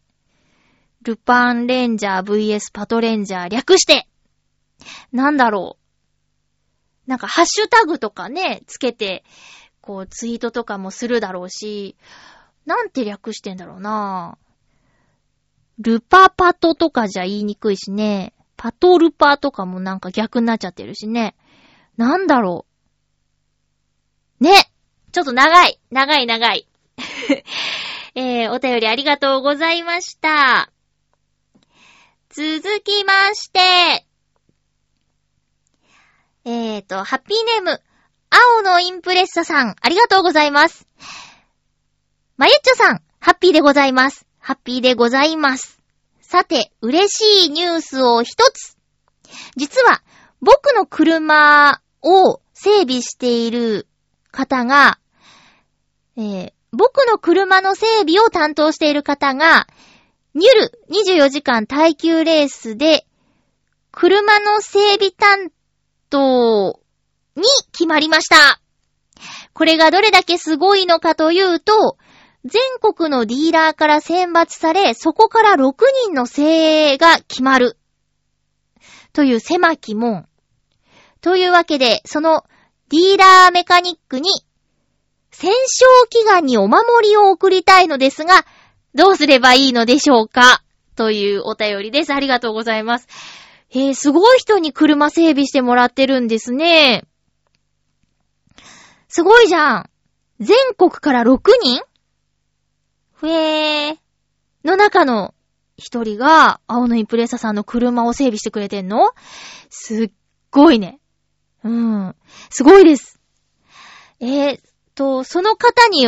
[1.04, 4.08] ルパンレンジャー VS パトレンジャー略して
[5.12, 5.78] なんだろ
[7.08, 7.10] う。
[7.10, 9.24] なんかハッシュタグとかね、つけて、
[9.82, 11.96] こうツイートとかもするだろうし、
[12.66, 14.38] なんて略してんだろうな
[15.80, 18.34] ルパパトとかじゃ言いにくいしね。
[18.58, 21.36] パトルパとかもなんか逆になっちゃってるしね。
[21.96, 22.66] なんだろ
[24.42, 24.44] う。
[24.44, 24.52] ね
[25.12, 26.68] ちょっと長い長い長い
[28.14, 30.72] えー、お便りありがとうございました。
[32.38, 34.06] 続きまして、
[36.46, 37.82] えーと、ハッピーネーム、
[38.30, 40.88] 青のインプレッサさん、ありがとうございます。
[42.38, 44.28] まゆっちょさん、ハッピーでございます。
[44.38, 45.82] ハッピーでございます。
[46.22, 48.78] さて、嬉しいニュースを一つ。
[49.56, 50.04] 実は、
[50.40, 53.88] 僕の車を整備している
[54.32, 55.00] 方が、
[56.18, 59.68] えー僕の車の整備を担当している方が、
[60.38, 63.08] ニュル24時間耐久レースで、
[63.92, 65.50] 車の整備担
[66.12, 66.80] 当
[67.36, 68.62] に決まりました。
[69.54, 71.98] これがどれだけすごいのかというと、
[72.46, 75.74] 全国のディーラーから選抜され、そこから6
[76.06, 77.80] 人の精鋭が決まる。
[79.14, 80.28] という狭き門。
[81.22, 82.44] というわけで、その
[82.90, 84.30] ディーラーメカニックに
[85.32, 88.46] 戦勝祈願にお守りを送りたいのですが、
[88.98, 90.64] どうすればいいのでしょうか？
[90.96, 92.14] というお便りです。
[92.16, 93.08] ありがとうございます。
[93.70, 97.06] えー、すごい人に車整備してもらってるんですね。
[99.08, 99.90] すごいじゃん。
[100.40, 101.84] 全国から6人？
[103.14, 103.98] ふえー。
[104.64, 105.36] の中の
[105.78, 109.12] 一人が、青のインプレッサさんの車を整備してくれてんの？
[109.70, 110.12] すっ
[110.50, 111.00] ごいね。
[111.64, 112.16] うん。
[112.50, 113.22] すごいです。
[114.20, 114.60] えー、
[114.96, 116.08] と、その方に、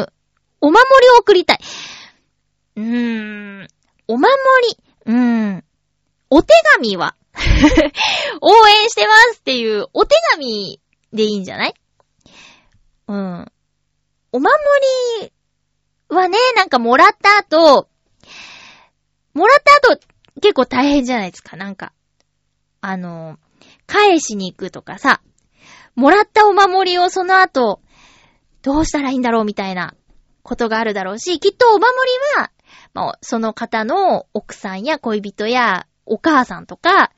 [0.60, 1.60] お守りを送りたい。
[2.80, 3.68] うーん、
[4.08, 4.30] お守
[4.70, 5.64] り、うーん、
[6.30, 7.16] お手紙は、
[8.42, 10.80] 応援してますっていう、お手紙
[11.14, 11.74] でいいんじゃない？
[13.08, 13.52] うん。
[14.32, 14.54] お守
[15.22, 15.32] り
[16.10, 17.90] はね、なんかもらった後、
[19.34, 20.00] もらった後、
[20.42, 21.92] 結構大変じゃないですか、なんか。
[22.82, 23.38] あの、
[23.88, 25.22] 返しに行くとかさ、
[25.96, 27.82] もらったお守りをその後、
[28.62, 29.96] どうしたらいいんだろうみたいな
[30.44, 31.82] ことがあるだろうし、きっとお守
[32.38, 32.52] りは、
[32.94, 37.12] まあ、その方の奥さんや恋人やお母さんとか、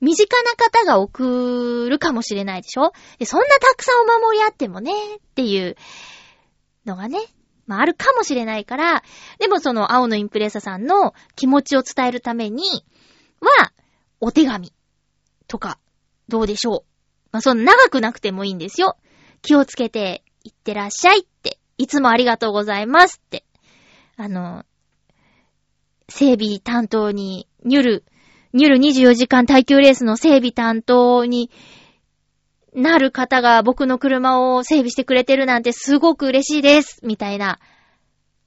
[0.00, 2.92] 身近な方が送るかもしれないでしょ？
[3.18, 5.76] でそんなたくさんお守りあってもね、っていう
[6.86, 7.18] のがね、
[7.66, 9.02] まああるかもしれないから、
[9.40, 12.62] でもその青のインプレッサさんの気持ちを伝えるために
[13.40, 13.72] は、
[14.20, 14.72] お手紙
[15.48, 15.78] とか、
[16.28, 16.88] どうでしょう？
[17.32, 18.96] まあその長くなくてもいいんですよ。
[19.42, 23.44] 気をつけていってらっしゃいって、いつもありがとうございますって。
[24.16, 24.64] あの、
[26.08, 28.04] 整備担当に、ニュル、
[28.52, 31.50] ニュル24時間耐久レースの整備担当に
[32.74, 37.58] なる方が僕の車を整備してくれてるなんてすごく嬉しいですみたいな、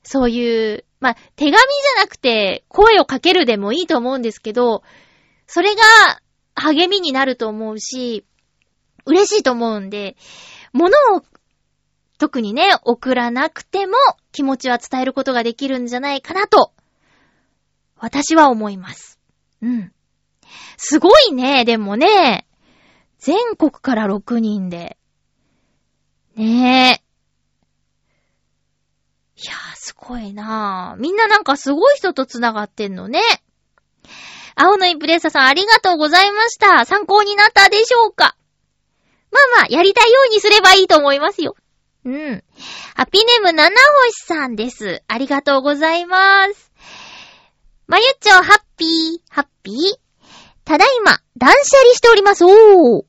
[0.03, 4.83] そういう、まあ、手紙じゃなくて声をかけるでもいいと思うんですけど、
[5.45, 5.81] それが
[6.55, 8.25] 励みになると思うし、
[9.05, 10.15] 嬉しいと思うんで、
[10.73, 11.23] 物を
[12.17, 13.93] 特にね、送らなくても
[14.31, 16.71] 気持ちは伝えることができるんじゃないかなと、
[18.01, 19.19] 私は思います。
[19.61, 19.93] うん。
[20.75, 22.47] すごいね、でもね、
[23.19, 24.97] 全国から6人で。
[26.35, 27.01] ねえ。
[29.39, 30.99] いやー、すごいなぁ。
[30.99, 33.21] みんななんかすごい人と繋がってんのね。
[34.55, 36.85] 青のインプレッサさんありがとうございました。
[36.85, 38.35] 参考になったでしょうか
[39.31, 41.55] まあまあ、やりたいようにすればいいと思いますよ。
[42.03, 42.43] うん。
[42.95, 43.75] ハッピーネーム七
[44.05, 45.03] 星さんです。
[45.07, 46.70] ありがとうございます。
[47.91, 49.75] まゆっちょ、ハッピー、ハッピー。
[50.63, 52.45] ただいま、断捨離しております。
[52.45, 53.03] おー。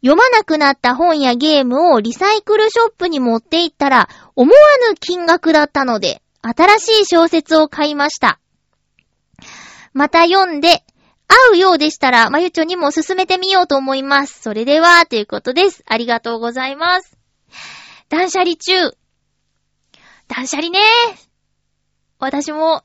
[0.00, 4.58] 読まなくなった本やゲームをリサイクルショップに持って行ったら、思わ
[4.88, 8.40] ぬ金額だったので、新しい小説を買いました。
[9.92, 10.82] また読んで、
[11.28, 14.40] 合うようでしたら、まゆちょにも進めてみようと思います。
[14.40, 15.84] それでは、ということです。
[15.86, 17.18] ありがとうございます。
[18.08, 18.96] 断捨離中。
[20.26, 20.78] 断捨離ね。
[22.18, 22.82] 私も、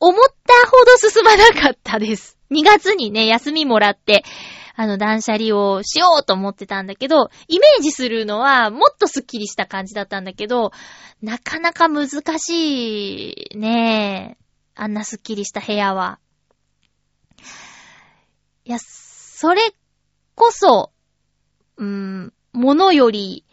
[0.00, 2.38] 思ったほど進まなかったです。
[2.50, 4.24] 2月にね、休みもらって、
[4.74, 10.70] あの、断捨離をしようと思ってたんだけど、イメージするのはもっとスッキリした感じだったんだけど、
[11.20, 12.08] なかなか難
[12.38, 14.38] しいね
[14.76, 16.20] あんなスッキリした部屋は。
[18.64, 19.72] いや、それ
[20.36, 20.92] こそ、
[21.76, 23.44] うーん、物より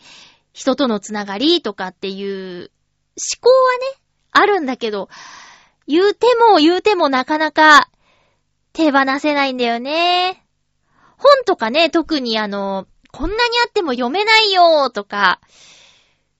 [0.53, 2.71] 人とのつながりとかっていう
[3.17, 4.01] 思考はね、
[4.31, 5.09] あるんだけど、
[5.87, 7.89] 言うても言うてもなかなか
[8.73, 10.45] 手放せないんだよね。
[11.17, 15.39] 本とかね、特にあの、こんなにあっても読めないよーとか、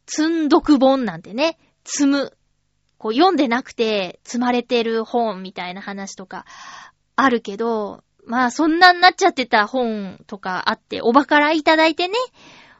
[0.08, 2.38] 積んどく本なんてね、積む。
[2.98, 6.46] こう読んでなくて積まれてる本みたいな話とか
[7.16, 12.16] あるけど、まあそんなになっちゃってた本とかあって、おばからいただいてね、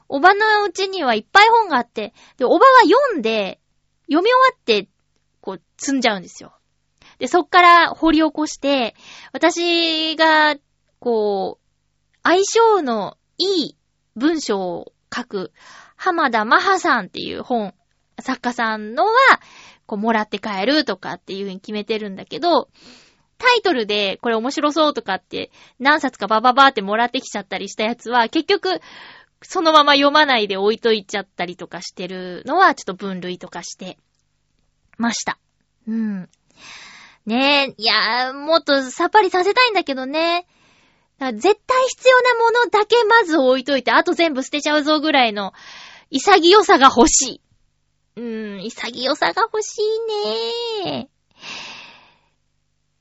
[0.10, 3.60] おばのうちにはいっぱい本があって、で、おばは読んで、
[4.08, 4.88] 読み終わって、
[5.42, 6.54] こう積んじゃうんですよ。
[7.20, 8.96] で、そっから掘り起こして、
[9.32, 10.56] 私が、
[11.00, 13.78] こう、相性のいい
[14.16, 15.52] 文章を書く、
[15.96, 17.74] 浜田マハさんっていう本、
[18.20, 19.12] 作家さんのは、
[19.86, 22.70] こう、もらって帰るとかっていう風に決めてるんだけど、
[23.38, 28.80] タイトルでこれ面白そうとかって何冊かバババーってもらってきちゃったりしたやつは結局
[29.48, 33.98] そのまま読まないで置いといちゃったりとかしてるのはちょっと分類とかして
[34.98, 35.38] ました。
[35.88, 36.30] うん。
[37.26, 40.48] ねえ、いやー、もっとさっぱりさせたいんだけどね。
[41.18, 41.52] 絶対
[41.88, 45.54] 必要なものだけまず置いといて、あと全部捨てちゃうぞぐらいの
[46.12, 47.42] 潔さが欲しい。
[48.18, 51.10] うーん、潔さが欲しいね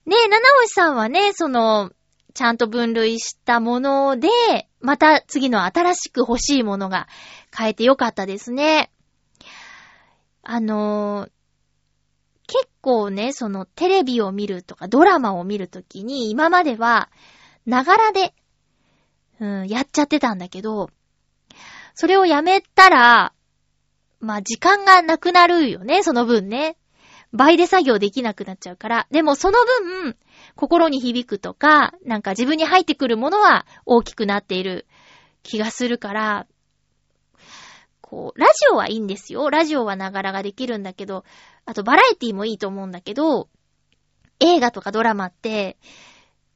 [0.06, 1.90] ねえ、七星さんはね、その、
[2.34, 4.28] ちゃんと分類したもので、
[4.80, 7.08] また次の新しく欲しいものが
[7.56, 8.90] 変えてよかったですね。
[10.42, 11.30] あのー
[12.46, 17.08] 結構ね、そのテレビを見るとかドラマを見るときに今までは、
[17.64, 18.34] ながらで、
[19.40, 20.90] うん、やっちゃってたんだけど、
[21.94, 23.32] それをやめたら、
[24.20, 26.76] まあ時間がなくなるよね、その分ね。
[27.32, 29.06] 倍で作業できなくなっちゃうから。
[29.10, 30.16] でもその分、
[30.56, 34.86] 心に響くとか、なんか自分に入ってくるものは大きくなっている
[35.42, 36.46] 気がするから、
[38.00, 39.50] こう、ラジオはいいんですよ。
[39.50, 41.24] ラジオはながらができるんだけど、
[41.64, 43.48] あとバラエティもいいと思うんだけど、
[44.40, 45.76] 映画とかドラマって、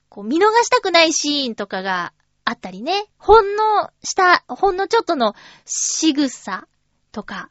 [0.09, 2.12] こう見逃したくないシーンとかが
[2.44, 5.34] あったりね、ほんのした、ほんのちょっとの
[5.64, 6.68] 仕草
[7.12, 7.51] とか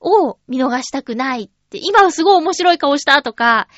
[0.00, 3.68] を見逃したくないって、今はすごい面白い顔したとか、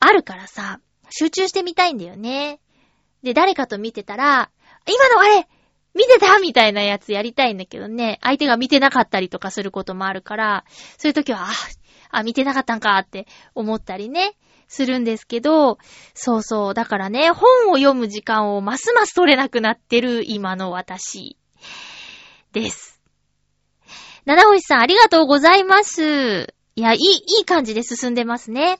[0.00, 0.80] あるからさ、
[1.10, 2.60] 集中してみたいんだよね。
[3.22, 4.50] で、誰かと見てたら、
[4.86, 5.48] 今のあれ
[5.94, 10.64] 見てたみたいなやつやりたいんだけどね、相手が見てなかったりとかすることもあるから、
[10.96, 11.52] そういう時は、あ、
[12.10, 14.36] あ、見てなかったんかって思ったりね、
[14.68, 15.78] するんですけど、
[16.14, 21.36] そうそう、だからね、本を読む時間をますます取れなくなってる今の私
[22.52, 23.00] です。
[24.24, 26.54] 七星さんありがとうございます。
[26.76, 28.78] いや、いい、いい感じで進んでますね。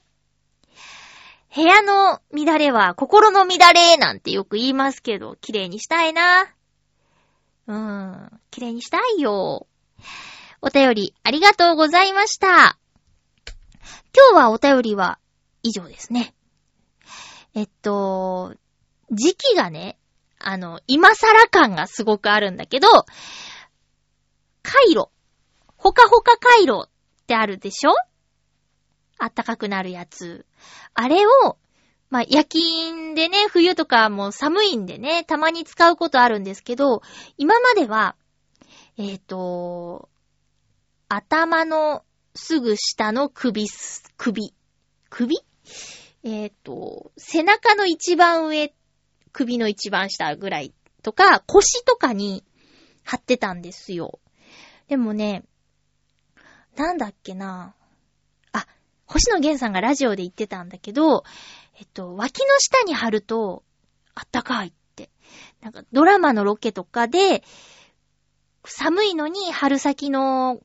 [1.55, 6.43] 部屋の乱れは心の乱れなんてよく言いますけど、綺麗にしたいな。
[7.67, 9.67] うーん、綺麗にしたいよ。
[10.61, 12.79] お便りありがとうございました。
[14.15, 15.19] 今日はお便りは
[15.63, 16.35] 以上ですね。
[17.55, 18.55] えっと、
[19.11, 19.99] 時期がね、
[20.39, 22.89] あの、今更感がすごくあるんだけど、
[24.63, 25.11] カイロ。
[25.77, 26.91] ほかほかカイロっ
[27.27, 27.93] てあるでしょ？
[29.19, 30.45] あったかくなるやつ。
[30.95, 31.57] あれを、
[32.11, 37.03] まあ、夜勤でね、冬とかも寒いんでね、たまに使うことあるんですけど、
[37.37, 38.17] 今までは、
[38.97, 40.09] えっ、と、
[41.09, 44.55] 頭のすぐ下の首す、首。
[45.11, 45.37] 首？
[46.25, 48.75] えっ、と、背中の一番上、
[49.33, 52.45] 首の一番下ぐらいとか、腰とかに
[53.05, 54.19] 貼ってたんですよ。
[54.89, 55.45] でもね、
[56.77, 57.75] なんだっけな。
[59.09, 61.25] 星野源さんがラジオで言ってたんだけど、
[61.79, 63.65] えっと、脇の下に貼ると、
[64.15, 65.11] あったかいって。
[65.63, 67.43] なんか、ドラマのロケとかで、
[68.65, 70.61] 寒いのに春先の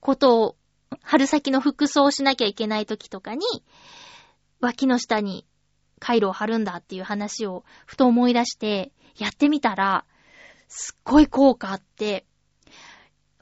[0.00, 0.56] ことを、
[1.02, 3.46] 春先の服装をしなきゃいけない時とかに、
[4.60, 5.46] 脇の下に
[6.00, 10.04] 回路を貼るんだっていう話をふと思い出して、やってみたら、
[10.66, 12.26] すっごい効果あって、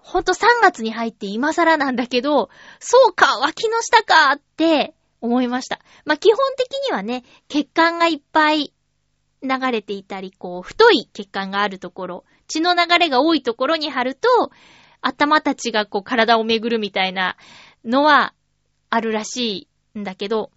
[0.03, 2.51] ほんと3月に入って今更なんだけど、
[2.81, 5.81] そうか、脇の下かって思いました。
[6.05, 8.75] まあ、基本的にはね、血管がいっぱい
[9.43, 14.29] 流れていたり、こう、太い血管があるところ、血の流れが多いところに貼ると、
[15.01, 17.37] 頭たちがこう体を巡るみたいな
[17.85, 18.35] のは
[18.91, 20.51] あるらしいんだけど、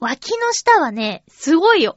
[0.00, 1.96] 脇の下はね、すごいよ。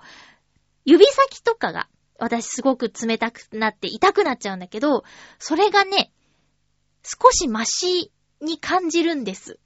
[0.85, 5.03] 指先とかが、私すごく冷たくなって痛くなっちゃうんだけど、
[5.39, 6.11] それがね、
[7.03, 9.59] 少しマシに感じるんです。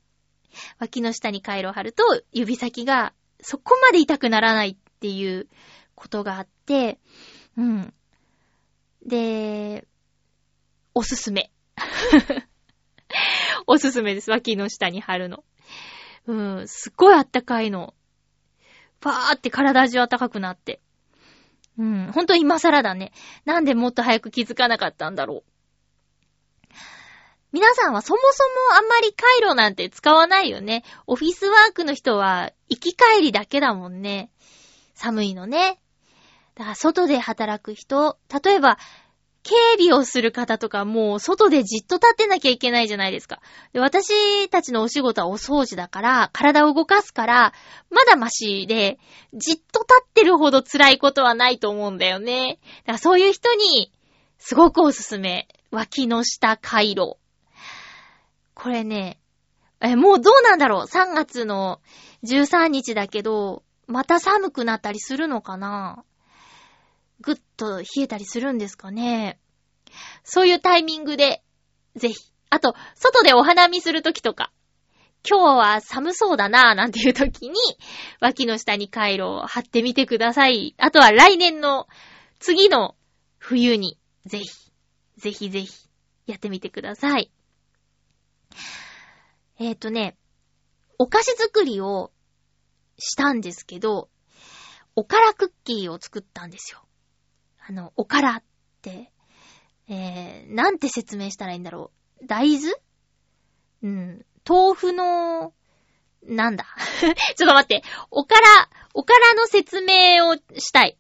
[0.80, 5.48] 脇の下に回路を貼ると、指先がそこまで痛くならないっていう
[5.96, 7.00] ことがあって、
[7.58, 7.94] うん。
[9.06, 9.86] で、
[10.94, 11.52] おすすめ。
[13.68, 14.32] おすすめです。
[14.32, 15.44] 脇の下に貼るの。
[16.28, 17.94] うん、すっごいあったかいの。
[19.00, 20.82] パーって体中あったかくなって。
[21.78, 23.12] うん、ほんと今更だね。
[23.44, 25.55] なんでもっと早く気づかなかったんだろう。
[27.56, 28.44] 皆さんはそもそ
[28.74, 30.84] もあんまり回路なんて使わないよね。
[31.08, 34.30] オフィスワークの人は行き帰りだけだもんね。
[34.94, 35.80] 寒いのね。
[36.56, 38.78] だから外で働く人、例えば、
[39.44, 43.40] 警備をする方とかもう外でじっと立ってなきゃいけないじゃないですか。
[43.72, 47.54] で私たちのお仕事はお掃除だから、体を動かすから、
[47.90, 49.00] まだマシで、
[49.34, 52.60] じっと立ってるほど辛いことはないと思うんだよね。
[52.80, 53.94] だからそういう人に、
[54.40, 55.48] すごくおすすめ。
[55.72, 57.16] 脇の下回路。
[58.56, 59.20] これね、
[59.82, 61.82] え、もうどうなんだろう ?3 月の
[62.24, 66.04] 13日だけど、また寒くなったりするのかな？
[67.22, 69.38] ぐっと冷えたりするんですかね？
[70.24, 71.44] そういうタイミングで、
[71.96, 72.16] ぜひ。
[72.50, 74.52] あと、外でお花見するときとか、
[75.30, 77.56] 今日は寒そうだなぁなんていうときに、
[78.22, 80.76] 脇の下に回路を貼ってみてください。
[80.78, 81.88] あとは来年の
[82.40, 82.96] 次の
[83.38, 84.46] 冬に、ぜひ、
[85.18, 85.90] ぜひぜひ、
[86.28, 87.32] やってみてください。
[89.58, 90.18] えっ、ー、とね、
[90.98, 92.12] お菓子作りを
[92.98, 94.10] したんですけど、
[94.96, 96.86] おからクッキーを作ったんですよ。
[97.68, 98.44] あの、おからっ
[98.82, 99.12] て、
[99.88, 101.92] えー、なんて説明したらいいんだろ
[102.22, 102.26] う。
[102.26, 102.74] 大豆？
[103.84, 104.26] うん。
[104.48, 105.54] 豆腐の、
[106.24, 106.66] なんだ？
[107.36, 107.84] ちょっと待って。
[108.10, 110.98] おから、おからの説明をしたい。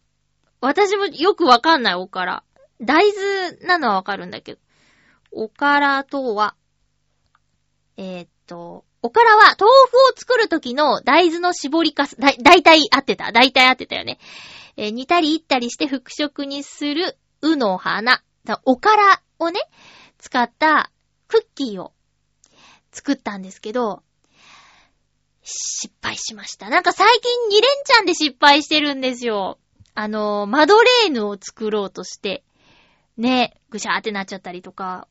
[0.62, 2.43] 私もよくわかんないおから。
[2.82, 4.60] 大豆なのはわかるんだけど。
[5.32, 6.56] おからとは、
[7.98, 13.32] えー、っと、おからは豆腐を作るときの大豆の絞りかす、だ、だいたい合ってた。
[13.32, 14.20] だいたい合ってたよね。
[14.78, 18.22] えー煮たりいったりして復食にする、うの花。
[18.64, 19.60] おからをね、
[20.18, 20.91] 使った
[21.28, 21.93] クッキーを
[22.91, 24.04] 作ったんですけど、
[25.43, 26.70] 失敗しました。
[26.70, 29.60] なんか最近2連チャンで失敗してるんですよ。
[29.93, 32.43] あの、マドレーヌを作ろうとして、
[33.18, 35.08] ね、ぐしゃーってなっちゃったりとか、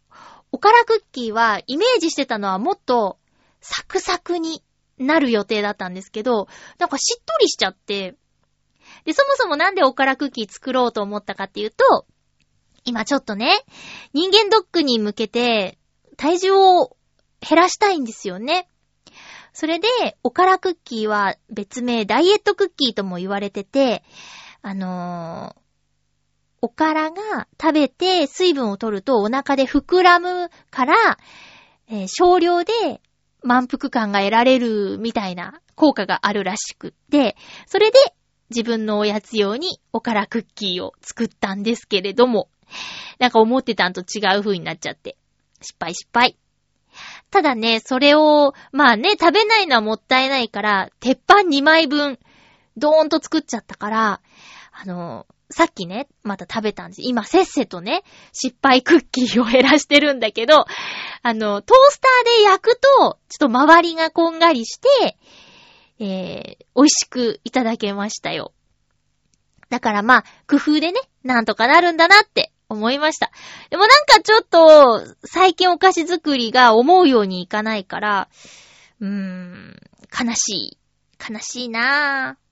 [0.54, 3.18] おからクッキーはイメージしてたのはもっと
[3.60, 4.62] サクサクに
[4.98, 6.46] なる予定だったんですけど、
[6.78, 8.14] なんかしっとりしちゃって、
[9.04, 12.06] で、そもそもなんでおからクッキー作ろうと思ったかっていうと、
[12.84, 13.64] 今ちょっとね、
[14.12, 15.76] 人間ドックに向けて
[16.16, 16.96] 体重を
[17.40, 18.68] 減らしたいんですよね。
[19.52, 19.88] それで、
[20.22, 24.04] おからクッキーは別名ダイエットクッキーとも言われてて、
[24.62, 25.63] あのー、
[26.64, 30.94] おからが食べて水分を取るとお腹で膨らむから、
[31.90, 32.72] えー少量で
[33.42, 37.36] 満腹感が得られるみたいな効果があるらしくって、
[37.66, 37.98] それで
[38.48, 42.48] 自分のおやつ用におからクッキーを作ったんですけれども、
[43.18, 45.18] なんか思ってたんと違う風になっちゃって、
[45.60, 46.38] 失敗失敗。
[47.30, 52.18] ただね、それを、まあね、食べないのはもったいないから、鉄板2枚分、
[52.78, 54.20] ドーンと作っちゃったから、
[54.72, 57.02] あの、さっきね、また食べたんです。
[57.04, 58.02] 今、せっせとね、
[58.32, 60.66] 失敗クッキーを減らしてるんだけど、
[61.22, 65.16] あの、トースターで焼くと、ちょっと周りがこんがりして、
[66.00, 68.52] えー、美味しくいただけましたよ。
[69.70, 73.30] だからまあ、工夫でね、なんとかなるんだなって思いました。
[73.70, 78.28] でもなんかちょっと、最近お菓子作りが思うようにいかないから、
[79.00, 79.76] うーん、
[80.10, 80.78] 悲しい。
[81.32, 82.44] 悲しいなぁ。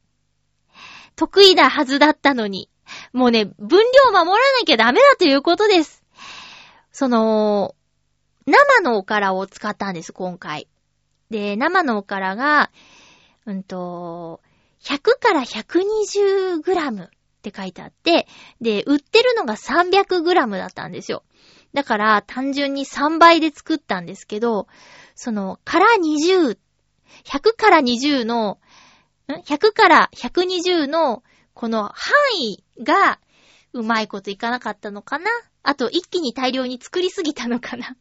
[1.17, 2.69] 得意なはずだったのに。
[3.13, 6.03] もうね、分量守らなきゃダメだということです。
[6.93, 7.75] その、
[8.47, 10.69] 生のおからを使ったんです、今回。
[11.31, 12.71] で、生のおからが、
[13.47, 14.41] うんと、
[14.83, 17.09] 100から120グラムっ
[17.43, 18.27] て書いてあって、
[18.61, 21.23] で、売ってるのが300グラムだったんですよ。
[21.73, 24.67] だから、単純に3倍で作ったんですけど、
[25.15, 26.59] その、から20、
[27.25, 28.59] 100から20の、
[29.29, 31.23] ん？100から120の
[31.55, 33.19] この範囲が
[33.73, 35.31] うまいこといかなかったのかな？
[35.63, 37.97] あと一気に大量に作りすぎたのかな？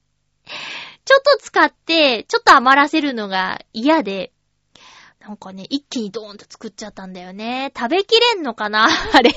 [1.05, 4.31] ちょっと使って、ちょっと余らせるのが嫌で、
[5.19, 7.71] なんかね、一気にドーンと作っちゃったんだよね。
[7.77, 8.87] 食べきれんのかな？
[9.13, 9.31] あれ。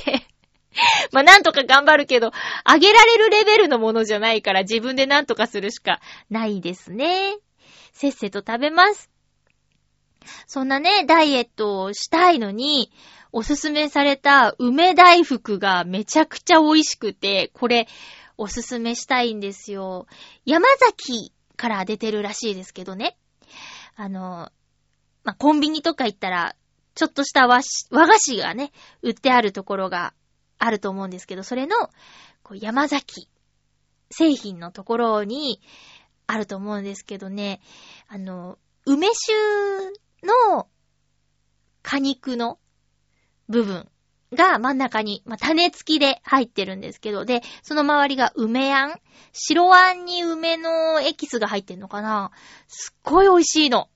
[1.12, 2.32] ま、なんとか頑張るけど、
[2.64, 6.00] あげられるレベルのものじゃないから自分でなんとかするしか
[6.30, 7.36] ないですね。
[7.92, 9.10] せっせと食べます。
[10.46, 12.90] そんなね、ダイエットをしたいのに、
[13.36, 17.88] おすすめされた梅大福がめちゃくちゃ美味しくて、これ、
[18.38, 20.06] おすすめしたいんですよ。
[20.44, 23.18] 山崎から出てるらしいですけどね。
[23.96, 24.52] あの、
[25.24, 26.54] まあ、コンビニとか行ったら、
[26.94, 28.70] ちょっとした和菓子がね、
[29.02, 30.14] 売ってあるところが
[30.60, 31.76] あると思うんですけど、それの、
[32.44, 33.28] こう山崎
[34.12, 35.60] 製品のところに
[36.28, 37.60] あると思うんですけどね、
[38.06, 39.32] あの、梅酒
[40.22, 40.68] の
[41.82, 42.60] 果肉の
[43.48, 43.88] 部分
[44.34, 49.00] が真ん中に、まあ、種付きで入ってるんですけど、で、その周りが梅あん
[49.32, 52.30] 白あんに梅のエキスが入ってんのかな
[52.68, 53.88] すっごい美味しいの。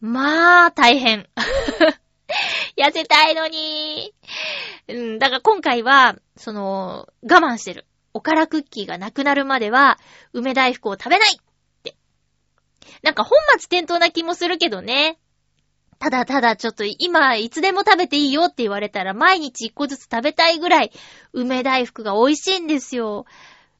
[0.00, 1.28] まあ、大変。
[2.76, 4.14] 痩せたいのに。
[4.88, 7.86] うん、だから今回は、その、我慢してる。
[8.12, 9.98] おからクッキーがなくなるまでは、
[10.32, 11.38] 梅大福を食べないっ
[11.82, 11.96] て。
[13.02, 15.18] なんか本末転倒な気もするけどね。
[16.04, 20.92] ただただちょっと今いつでも食べていいよって言われたら毎日一個ずつ食べたいぐらい
[21.32, 23.24] 梅大福が美味しいんですよ。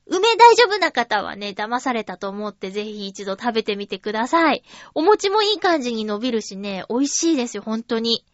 [0.07, 4.65] 梅大丈夫な方はね、騙されたと思ってぜひ一度食べてみてください。
[4.95, 8.25] お餅もいい感じに伸びるしね、美味しいですよ、本当に。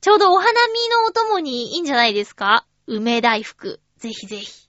[0.00, 2.64] ちょうどお花見のお供にいいんじゃないですか？
[2.86, 3.80] 梅大福。
[3.98, 4.68] ぜひぜひ。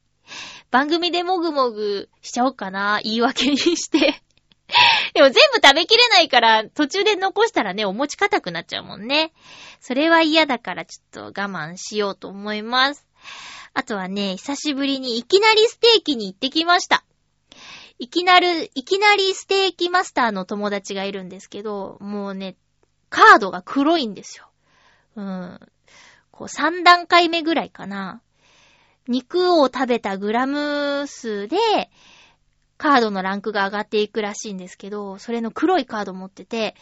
[0.72, 3.00] 番組でもぐもぐしちゃおうかな。
[3.04, 4.20] 言い訳にして
[5.14, 9.34] でも全部食べきれないから、途中で残したらね、お餅硬くなっちゃうもんね。
[9.80, 13.06] それは嫌だからちょっと我慢しようと思います。
[13.74, 17.04] あとはね、久しぶりにいきなりステーキに行ってきました。
[18.00, 22.56] いきなり、いきなりステーキマスターの友達がいるんですけど、もうね、
[23.10, 24.50] カードが黒いんですよ。
[25.16, 25.60] うん。
[26.32, 28.22] こう3段階目ぐらいかな。
[29.08, 31.58] 肉を食べたグラム数で、
[32.84, 36.76] カードのランクが上がっていくらしいんですけど、それの黒いカード持ってて、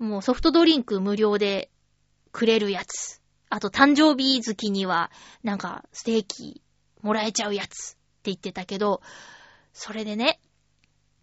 [0.00, 1.70] もうソフトドリンク無料で
[2.32, 3.22] くれるやつ。
[3.50, 5.12] あと誕生日月には、
[5.44, 6.60] なんかステーキ
[7.02, 9.00] もらえちゃうやつって言ってたけど、
[9.72, 10.40] それでね、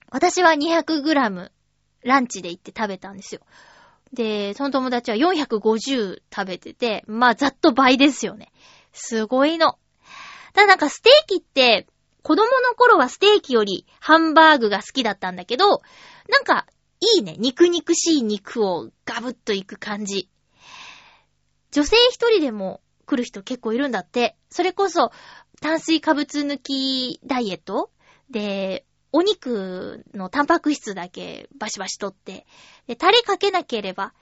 [0.09, 1.49] 私は 200g
[2.03, 3.41] ランチで行って食べたんですよ。
[4.13, 8.53] で、その友達は450食べてて、まあざっと倍ですよね。
[8.93, 9.77] すごいの。
[10.53, 11.85] ただなんかステーキって、
[12.23, 15.81] 子供の頃はステーキよりハンバーグが好きだったんだけど、
[16.29, 16.67] なんか、
[16.99, 17.35] いいね。
[17.39, 20.29] 肉肉しい肉をガブッといく感じ。
[21.71, 24.37] 女性一人でも来る人結構いるんだって。
[24.51, 25.11] それこそ、
[25.61, 27.89] 炭水化物抜きダイエット？
[28.29, 32.45] で、お肉のタンパク質だけバシバシとって、
[32.85, 34.13] で、タレかけなければ、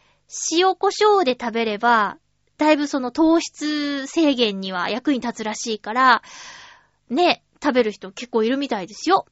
[0.53, 2.17] 塩胡椒で食べれば、
[2.57, 6.23] だいぶその糖質制限には役に立つらしいから、
[7.09, 9.25] ね、食べる人結構いるみたいですよ。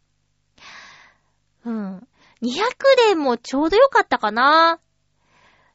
[1.66, 2.08] うん。
[2.42, 4.80] 200でもちょうどよかったかな。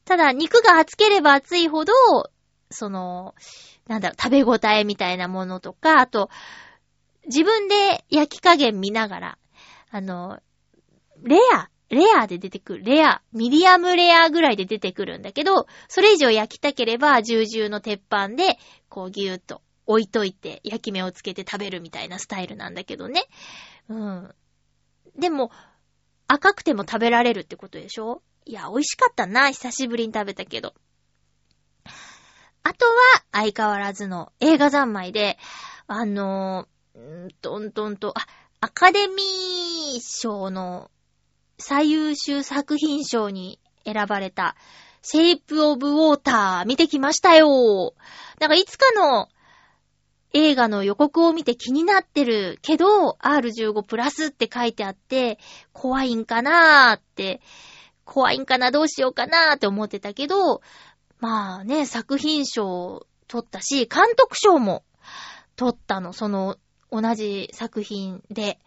[0.04, 1.92] ただ、肉が厚ければ厚いほど、
[2.70, 3.34] その、
[3.86, 6.30] なんだろ、食べ応えみたいなものとか、あと、
[7.26, 9.38] 自分で焼き加減見ながら、
[9.90, 10.40] あの、
[11.22, 23.24] レア、レアで出てくる、レア、ミディアムレアぐらいで出てくるんだけど、それ以上焼きたければ、重々の鉄板で、こうギューッと置いといて、焼き目をつけて食べるみたいなスタイルなんだけどね。
[23.88, 24.34] うん。
[25.18, 25.50] でも、
[26.28, 28.22] 赤くても食べられるってことでしょ？
[28.44, 29.50] いや、美味しかったな。
[29.50, 30.74] 久しぶりに食べたけど。
[32.64, 32.92] あとは、
[33.32, 35.36] 相変わらずの映画三昧で、
[35.86, 38.26] あのー、んとんとんと、あ、
[38.60, 40.90] アカデミー賞の
[41.58, 44.56] 最優秀作品賞に選ばれた、
[45.02, 47.94] シェイプオブウォーター見てきましたよ。
[48.38, 49.28] なんかいつかの
[50.34, 55.38] 映画の予告を見て気になってるけど、R15 プラスって書いてあって、
[55.72, 57.40] 怖いんかなーって、
[58.04, 60.62] 怖いんかな、どうしようかなーって思ってたけど、
[61.20, 64.84] まあね、作品賞取ったし、監督賞も
[65.56, 66.56] 取ったの、その
[66.90, 68.58] 同じ作品で。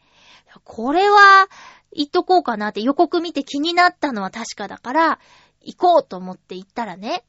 [0.64, 1.48] これは
[1.92, 5.20] 言っとこうかなって予告見て気になったのは確かだから、
[5.62, 7.26] 行こうと思って行ったらね。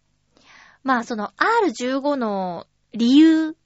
[0.82, 1.32] まあその
[1.64, 3.57] R15 の理由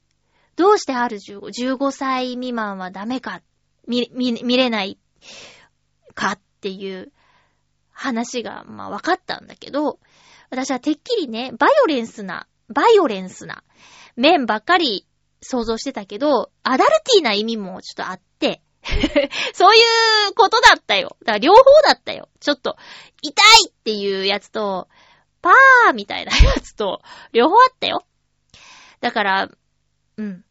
[0.61, 3.41] どうして R15、15歳未満はダメか、
[3.89, 4.99] 見、見、見れない
[6.13, 7.11] かっていう
[7.91, 10.01] 話が、まあ分かったんだけど、
[10.51, 13.65] 私はてっきりね、バイオレンスな、バイオレンスな
[14.17, 15.07] 面ばっかり
[15.41, 18.61] 想像してたけど、アダルティーな意味もちょっとあって、
[19.55, 19.79] そうい
[20.29, 21.17] うことだったよ。
[21.21, 22.29] だから両方だったよ。
[22.39, 22.77] ちょっと、
[23.23, 24.89] 痛いっていうやつと、
[25.41, 27.01] パーみたいなやつと、
[27.33, 28.05] 両方あったよ。
[29.01, 29.49] だから、
[30.19, 30.45] うん。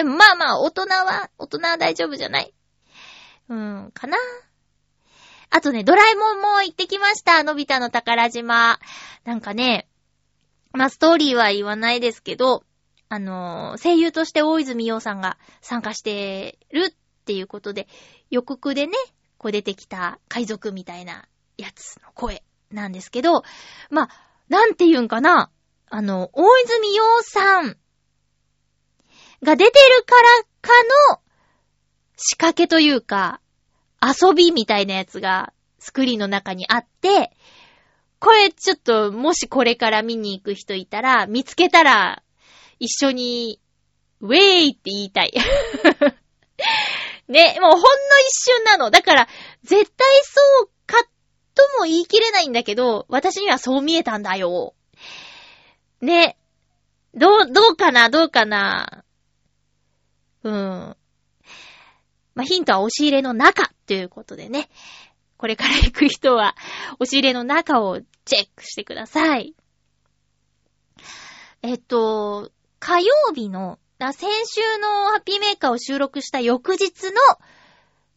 [0.00, 2.54] でもまあまあ、大人は、大人は大丈夫じゃない
[3.50, 4.16] うん、かな。
[5.50, 7.42] あとね、ドラえもんも行ってきました。
[7.42, 8.78] のび太の宝島。
[9.24, 9.90] なんかね、
[10.72, 12.64] まあ、ストーリーは言わないですけど、
[13.10, 17.86] あのー声優として大泉洋さんが参加してるっていうことで、
[18.30, 18.94] 予告でね、
[19.36, 21.28] こう出てきた海賊みたいな
[21.58, 23.42] やつの声なんですけど、
[23.90, 24.08] まあ、
[24.48, 25.50] なんて言うんかな。
[25.90, 27.76] あの、大泉洋さん
[29.42, 30.70] が出てるからか
[31.12, 31.20] の
[32.16, 33.40] 仕掛けというか、
[34.02, 37.30] 遊びみたいなやつがスクリーンの中にあって、
[38.18, 42.22] これちょっともしこれから見に行く人いたら、見つけたら
[42.78, 43.60] 一緒に
[44.20, 45.32] ウェイって言いたい。
[47.28, 47.86] ね、もうほんの
[48.28, 48.90] 一瞬なの。
[48.90, 49.28] だから、
[49.62, 51.02] 絶対そうか
[51.54, 54.74] とも言い切れないんだけど、私にはそう見えたんだよ。
[56.02, 56.36] ね。
[57.14, 59.04] どう、どうかなどうかな
[60.42, 60.52] うん。
[62.34, 64.68] まあ、ヒントは押し入れの中ということでね。
[65.36, 66.54] これから行く人は、
[66.98, 69.54] 押し入れの中をチェックしてください。
[71.62, 77.20] えっと、火曜日の、先週のハッピーメーカーを収録した翌日の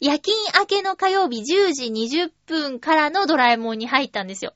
[0.00, 4.54] 夜勤明けの火曜日10時20分からのドラえもんに入ったんですよ。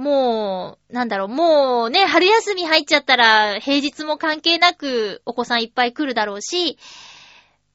[0.00, 6.78] もう、なんだろう、もうね、春休み入っちゃったら平日も関係なくお子さんいっぱい来るだろうし、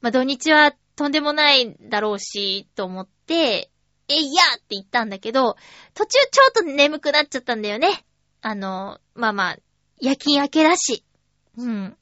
[0.00, 3.70] まあ、土日はとんでもないだろうし、と思って、
[4.08, 5.56] えいやって言ったんだけど、
[5.94, 8.04] 途中ちょっと眠くなっちゃったんだよね。
[8.40, 9.56] あの、まあまあ、
[10.00, 11.04] 夜勤明けだし。
[11.56, 11.96] うん。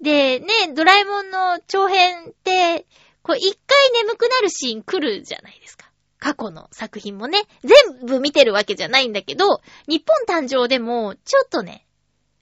[0.00, 2.86] で、ね、ドラえもんの長編って、
[3.22, 5.89] こう一回眠くなるシーン来るじゃないですか。
[6.20, 11.86] 過去の作品もね、全部見てるわけじゃないんだけど、日本誕生でも、ちょっとね、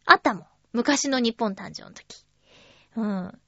[0.04, 0.46] あったもん。
[0.72, 2.24] 昔の日本誕生の時。
[2.96, 3.38] うん。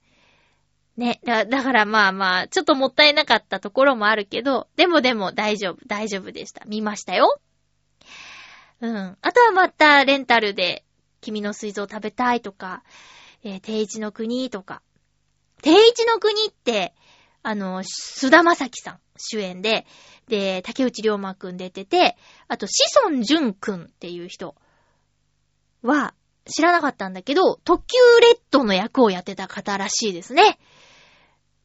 [0.97, 6.62] ね、だだからまあまあ、ちょっともったいなかったところもあるけど、でもでも大丈夫、大丈夫でした。
[6.66, 7.41] 見ましたよ。
[8.81, 9.18] うん。
[9.20, 10.85] あとはまたレンタルで、
[11.20, 12.83] 君の水蔵食べたいとか、
[13.43, 14.83] えー、定一の国とか。
[15.62, 16.95] 定一の国って、
[17.43, 19.86] あの、須田正樹さん主演で、
[20.28, 22.16] で、竹内涼真くん出てて、
[22.49, 24.55] あと、志尊淳くんっていう人
[25.82, 26.14] は、
[26.47, 30.59] 知らなかったんだけど、特急レッドの役をやってた方らしいですね。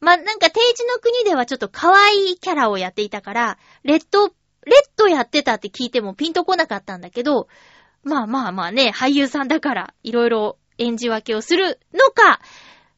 [0.00, 4.34] ま、なんか、定一の国ではちょっと可愛いキャラをやっていたから、レッド、レッ
[4.96, 7.48] ドやってたって聞いてもピンとこなかったんだけど、
[8.02, 12.40] まあまあまあね、俳優さんだから、いろいろ演じ分けをするのか、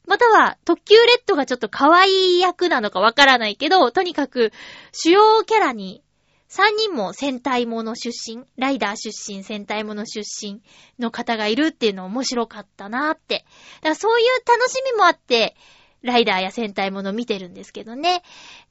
[0.09, 4.52] または、特急レッドがちょっと可愛い役なのかわからないけど、とにかく、
[4.92, 6.02] 主要キャラに、
[6.48, 10.62] 3人も戦隊もの出身、ライダー出身、戦隊もの出身
[10.98, 13.44] の方がいるっていうの面白かったなーって。
[13.80, 15.54] だからそういう楽しみもあって、
[16.00, 18.22] ライダーや戦隊もの見てるんですけどね。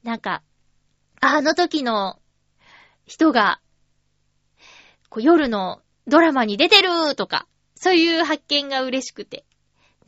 [0.02, 0.42] なんか、
[1.20, 2.18] あの時の
[3.06, 3.60] 人が、
[5.08, 9.44] こう夜のドラマに出てるとか、そういう発見が嬉しくて。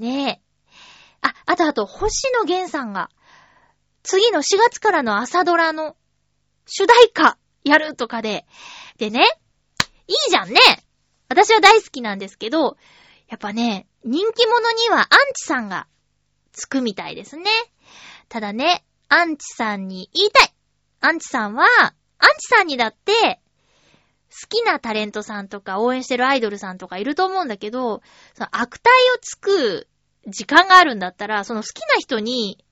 [0.01, 0.49] ねえ。
[1.23, 3.11] あ、あとあと、星野源さんが、
[4.03, 5.97] 次の4月からの朝ドラの
[6.66, 8.47] 主題歌やるとかで、
[8.99, 9.27] でね、
[10.07, 10.61] いいじゃんね
[11.29, 12.77] 私は大好きなんですけど、
[13.29, 15.87] やっぱね、人気者にはアンチさんが
[16.53, 17.45] つくみたいですね。
[18.29, 20.53] ただね、アンチさんに言いたい。
[21.01, 21.64] アンチさんは、
[22.18, 23.41] アンチさんにだって、
[24.31, 28.03] 好きなタレントさんとか応援してるアイドルさんとかいると思うんだけど、
[28.35, 29.89] その悪態をつく
[30.27, 32.64] 時間があるんだったら、その好きな人に、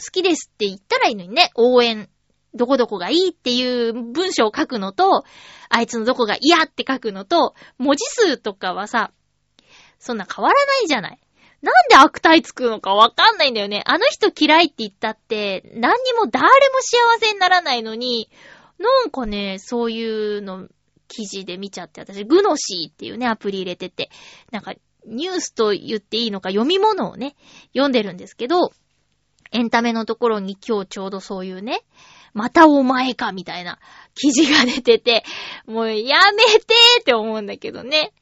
[0.00, 2.08] 好きですって言ったらいいのにね、応援、
[2.54, 5.24] どこどこがいいっていう文章を書くのと、
[5.68, 9.12] あいつのどこが嫌って書くのと、文字数とかはさ、
[9.98, 11.20] そんな変わらないじゃない。
[11.60, 13.82] なんで悪態つくのかわかんないんだよね。
[13.84, 18.30] あの人嫌いって言ったって、何にも誰も幸せにならないのに、
[18.78, 20.68] なんかね、そういうの
[21.08, 24.10] 記事で見ちゃって、私、グノシーっていうね、アプリ入れてて、
[24.52, 24.74] なんか、
[25.08, 27.34] ニュースと言っていいのか読み物をね、
[27.72, 28.72] 読んでるんですけど、
[29.50, 31.80] エンタメのところに今日ちょうどそういうね、
[32.34, 33.78] またお前かみたいな
[34.14, 35.24] 記事が出てて、
[35.66, 38.12] もうやめてって思うんだけどね。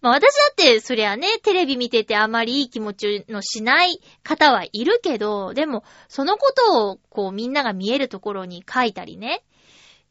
[0.00, 9.42] まあ私だってそりゃね、テレビ見ててあまりいい気持ちのしない方はいるけど、でもそのことをこうみんなが見えるところに書いたりね、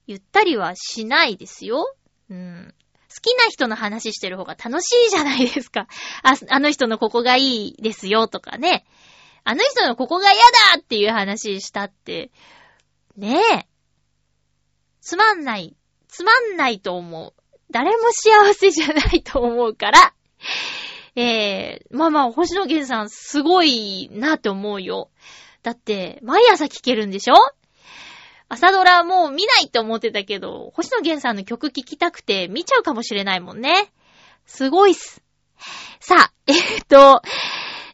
[0.07, 1.93] 言ったりはしないですよ。
[2.29, 2.73] うん。
[3.17, 5.87] 好きな人の話してる方が楽しいじゃないですか。
[6.21, 8.85] あ、あの人のここがいいですよとかね。
[9.43, 10.39] あの人のここが嫌
[10.75, 12.29] だっていう話したって、
[13.15, 13.67] ねえ。
[15.01, 15.75] つまんない。
[16.07, 17.33] つまんないと思う。
[17.71, 20.13] 誰も幸せじゃないと思うから。
[21.15, 25.09] えー、まあまあ、星野源さんすごいなって思うよ。
[25.63, 27.33] だって、毎朝聴けるんでしょ？
[28.49, 33.91] 朝ドラもう見ないって思ってたけど、星野源さんの曲聴きたくて見ちゃうかもしれないもんね。
[34.45, 35.21] すごいっす。
[35.99, 37.21] さあ、えっと、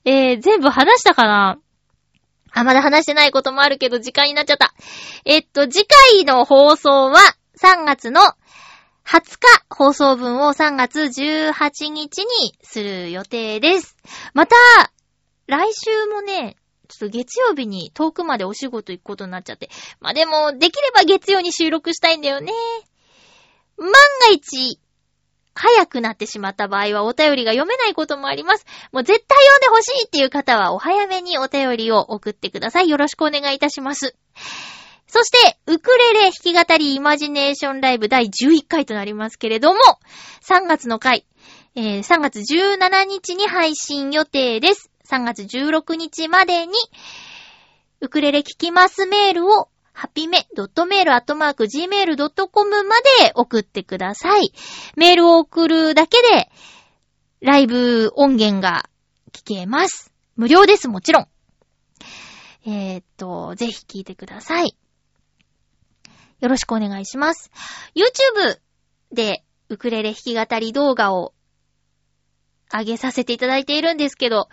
[0.06, 1.58] えー、全部話したかな？
[2.52, 4.74] あ、まだ話してないこともあるけど、時間になっちゃった。
[5.26, 7.18] えっと、次回の放送は
[7.58, 8.22] 3月の
[9.06, 13.98] 20日放送分を3月18日にする予定です。
[14.34, 14.56] また、
[15.48, 16.56] 来週もね、
[16.98, 19.70] ちょっと月曜日に遠くまでお仕事行くことになっちゃって。
[20.00, 22.54] まあ、でも、できれば月曜に収録したいんだよね。
[23.78, 23.94] 万が
[24.32, 24.80] 一、
[25.56, 28.66] 早くなってしまった場合はお便りが読めないこともあります。
[28.92, 32.90] もう絶対読んでほしいっていう方はお早めにお便りを送ってください。
[32.90, 34.16] よろしくお願いいたします。
[35.08, 39.80] そして、ウクレレ弾き語りイマジネーションライブ第11回となりますけれども、
[40.42, 41.28] 3月の回、
[41.76, 44.93] えー3月17日に配信予定です。
[45.14, 46.74] 3月16日までに、
[48.02, 54.52] ウクレレ聞きますメールを、ハピメ、ドットメールアットマーク gmail.com まで送ってください。
[54.96, 56.50] メールを送るだけで、
[57.42, 58.90] ライブ音源が
[59.32, 60.12] 聞けます。
[60.36, 61.28] 無料です、もちろん。
[62.66, 64.76] えーっと、ぜひ聞いてください。
[66.40, 67.52] よろしくお願いします。
[67.94, 68.58] YouTube
[69.12, 71.36] でウクレレ弾き語り動画を
[72.74, 74.50] 上げさせていただいているんですけど、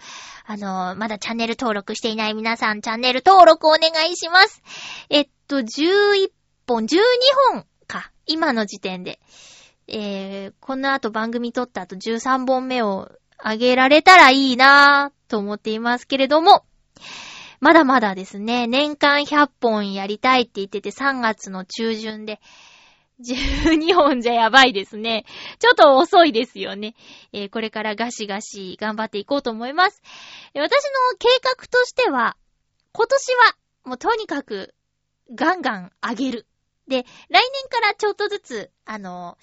[0.46, 4.62] あのまだチャンネル登録していない皆さん、チャンネル登録お願いします。
[5.08, 6.30] えっと、11
[6.66, 6.98] 本、12
[7.52, 8.12] 本か。
[8.26, 9.20] 今の時点で。
[9.88, 13.10] えー、この後番組撮った後13本目を
[13.44, 16.64] 上げられたらいいなぁと思っていますけれども、
[17.60, 22.40] まだまだですね、年間100本やりたいって言ってて3月の中旬で、
[23.20, 25.24] 12本じゃやばいですね。
[25.58, 26.94] ちょっと遅いですよね。
[27.32, 30.02] えーこれからガシガシ頑張っていこうと思います。
[30.54, 30.70] 私の
[31.18, 32.36] 計画としては、
[32.92, 34.74] 今年はもうとにかく
[35.34, 36.46] ガンガン上げる。
[36.88, 39.36] で、来年からちょっとずつ、あの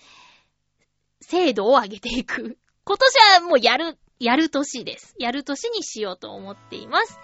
[1.22, 2.58] 精度を上げていく。
[2.84, 5.14] 今年はもうやる、やる年です。
[5.20, 7.20] やる年にしようと思っています。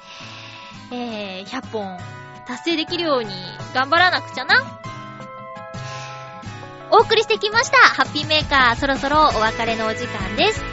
[0.91, 1.97] えー、100本
[2.45, 3.29] 達成できるように
[3.73, 4.92] 頑張らなくちゃな。
[6.93, 7.77] お送りしてきました。
[7.77, 10.63] ハッピーメーカー、そろそろお別れのお時間です。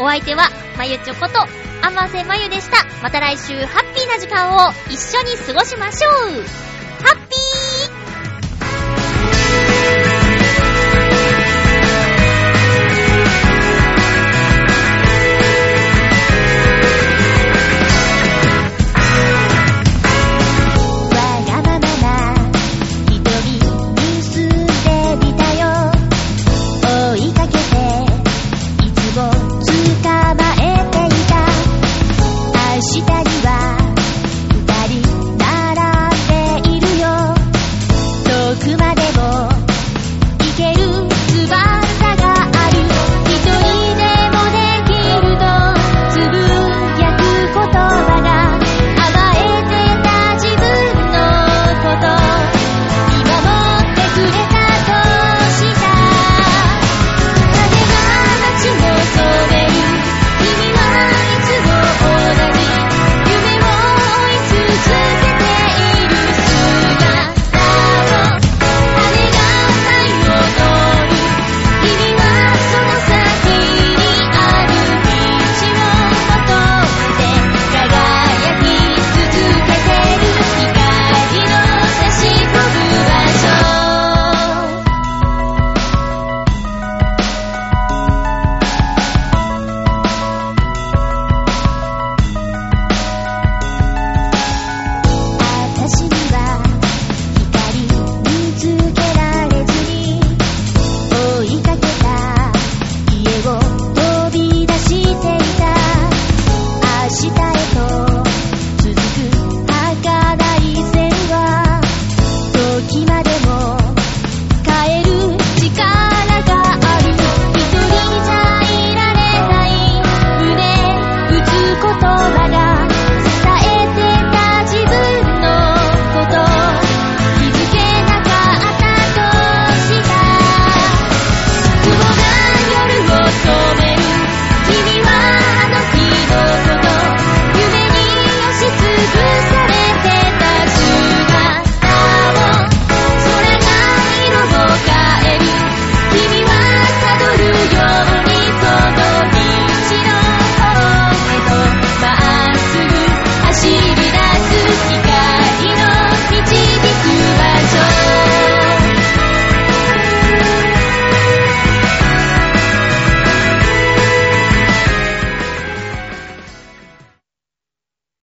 [0.00, 0.48] お相手は、
[0.78, 1.38] まゆちょこと、
[1.86, 2.86] あませまゆでした。
[3.02, 6.12] また来週、ハッピーな時間を一緒に過ごしましょう
[7.04, 7.61] ハッピー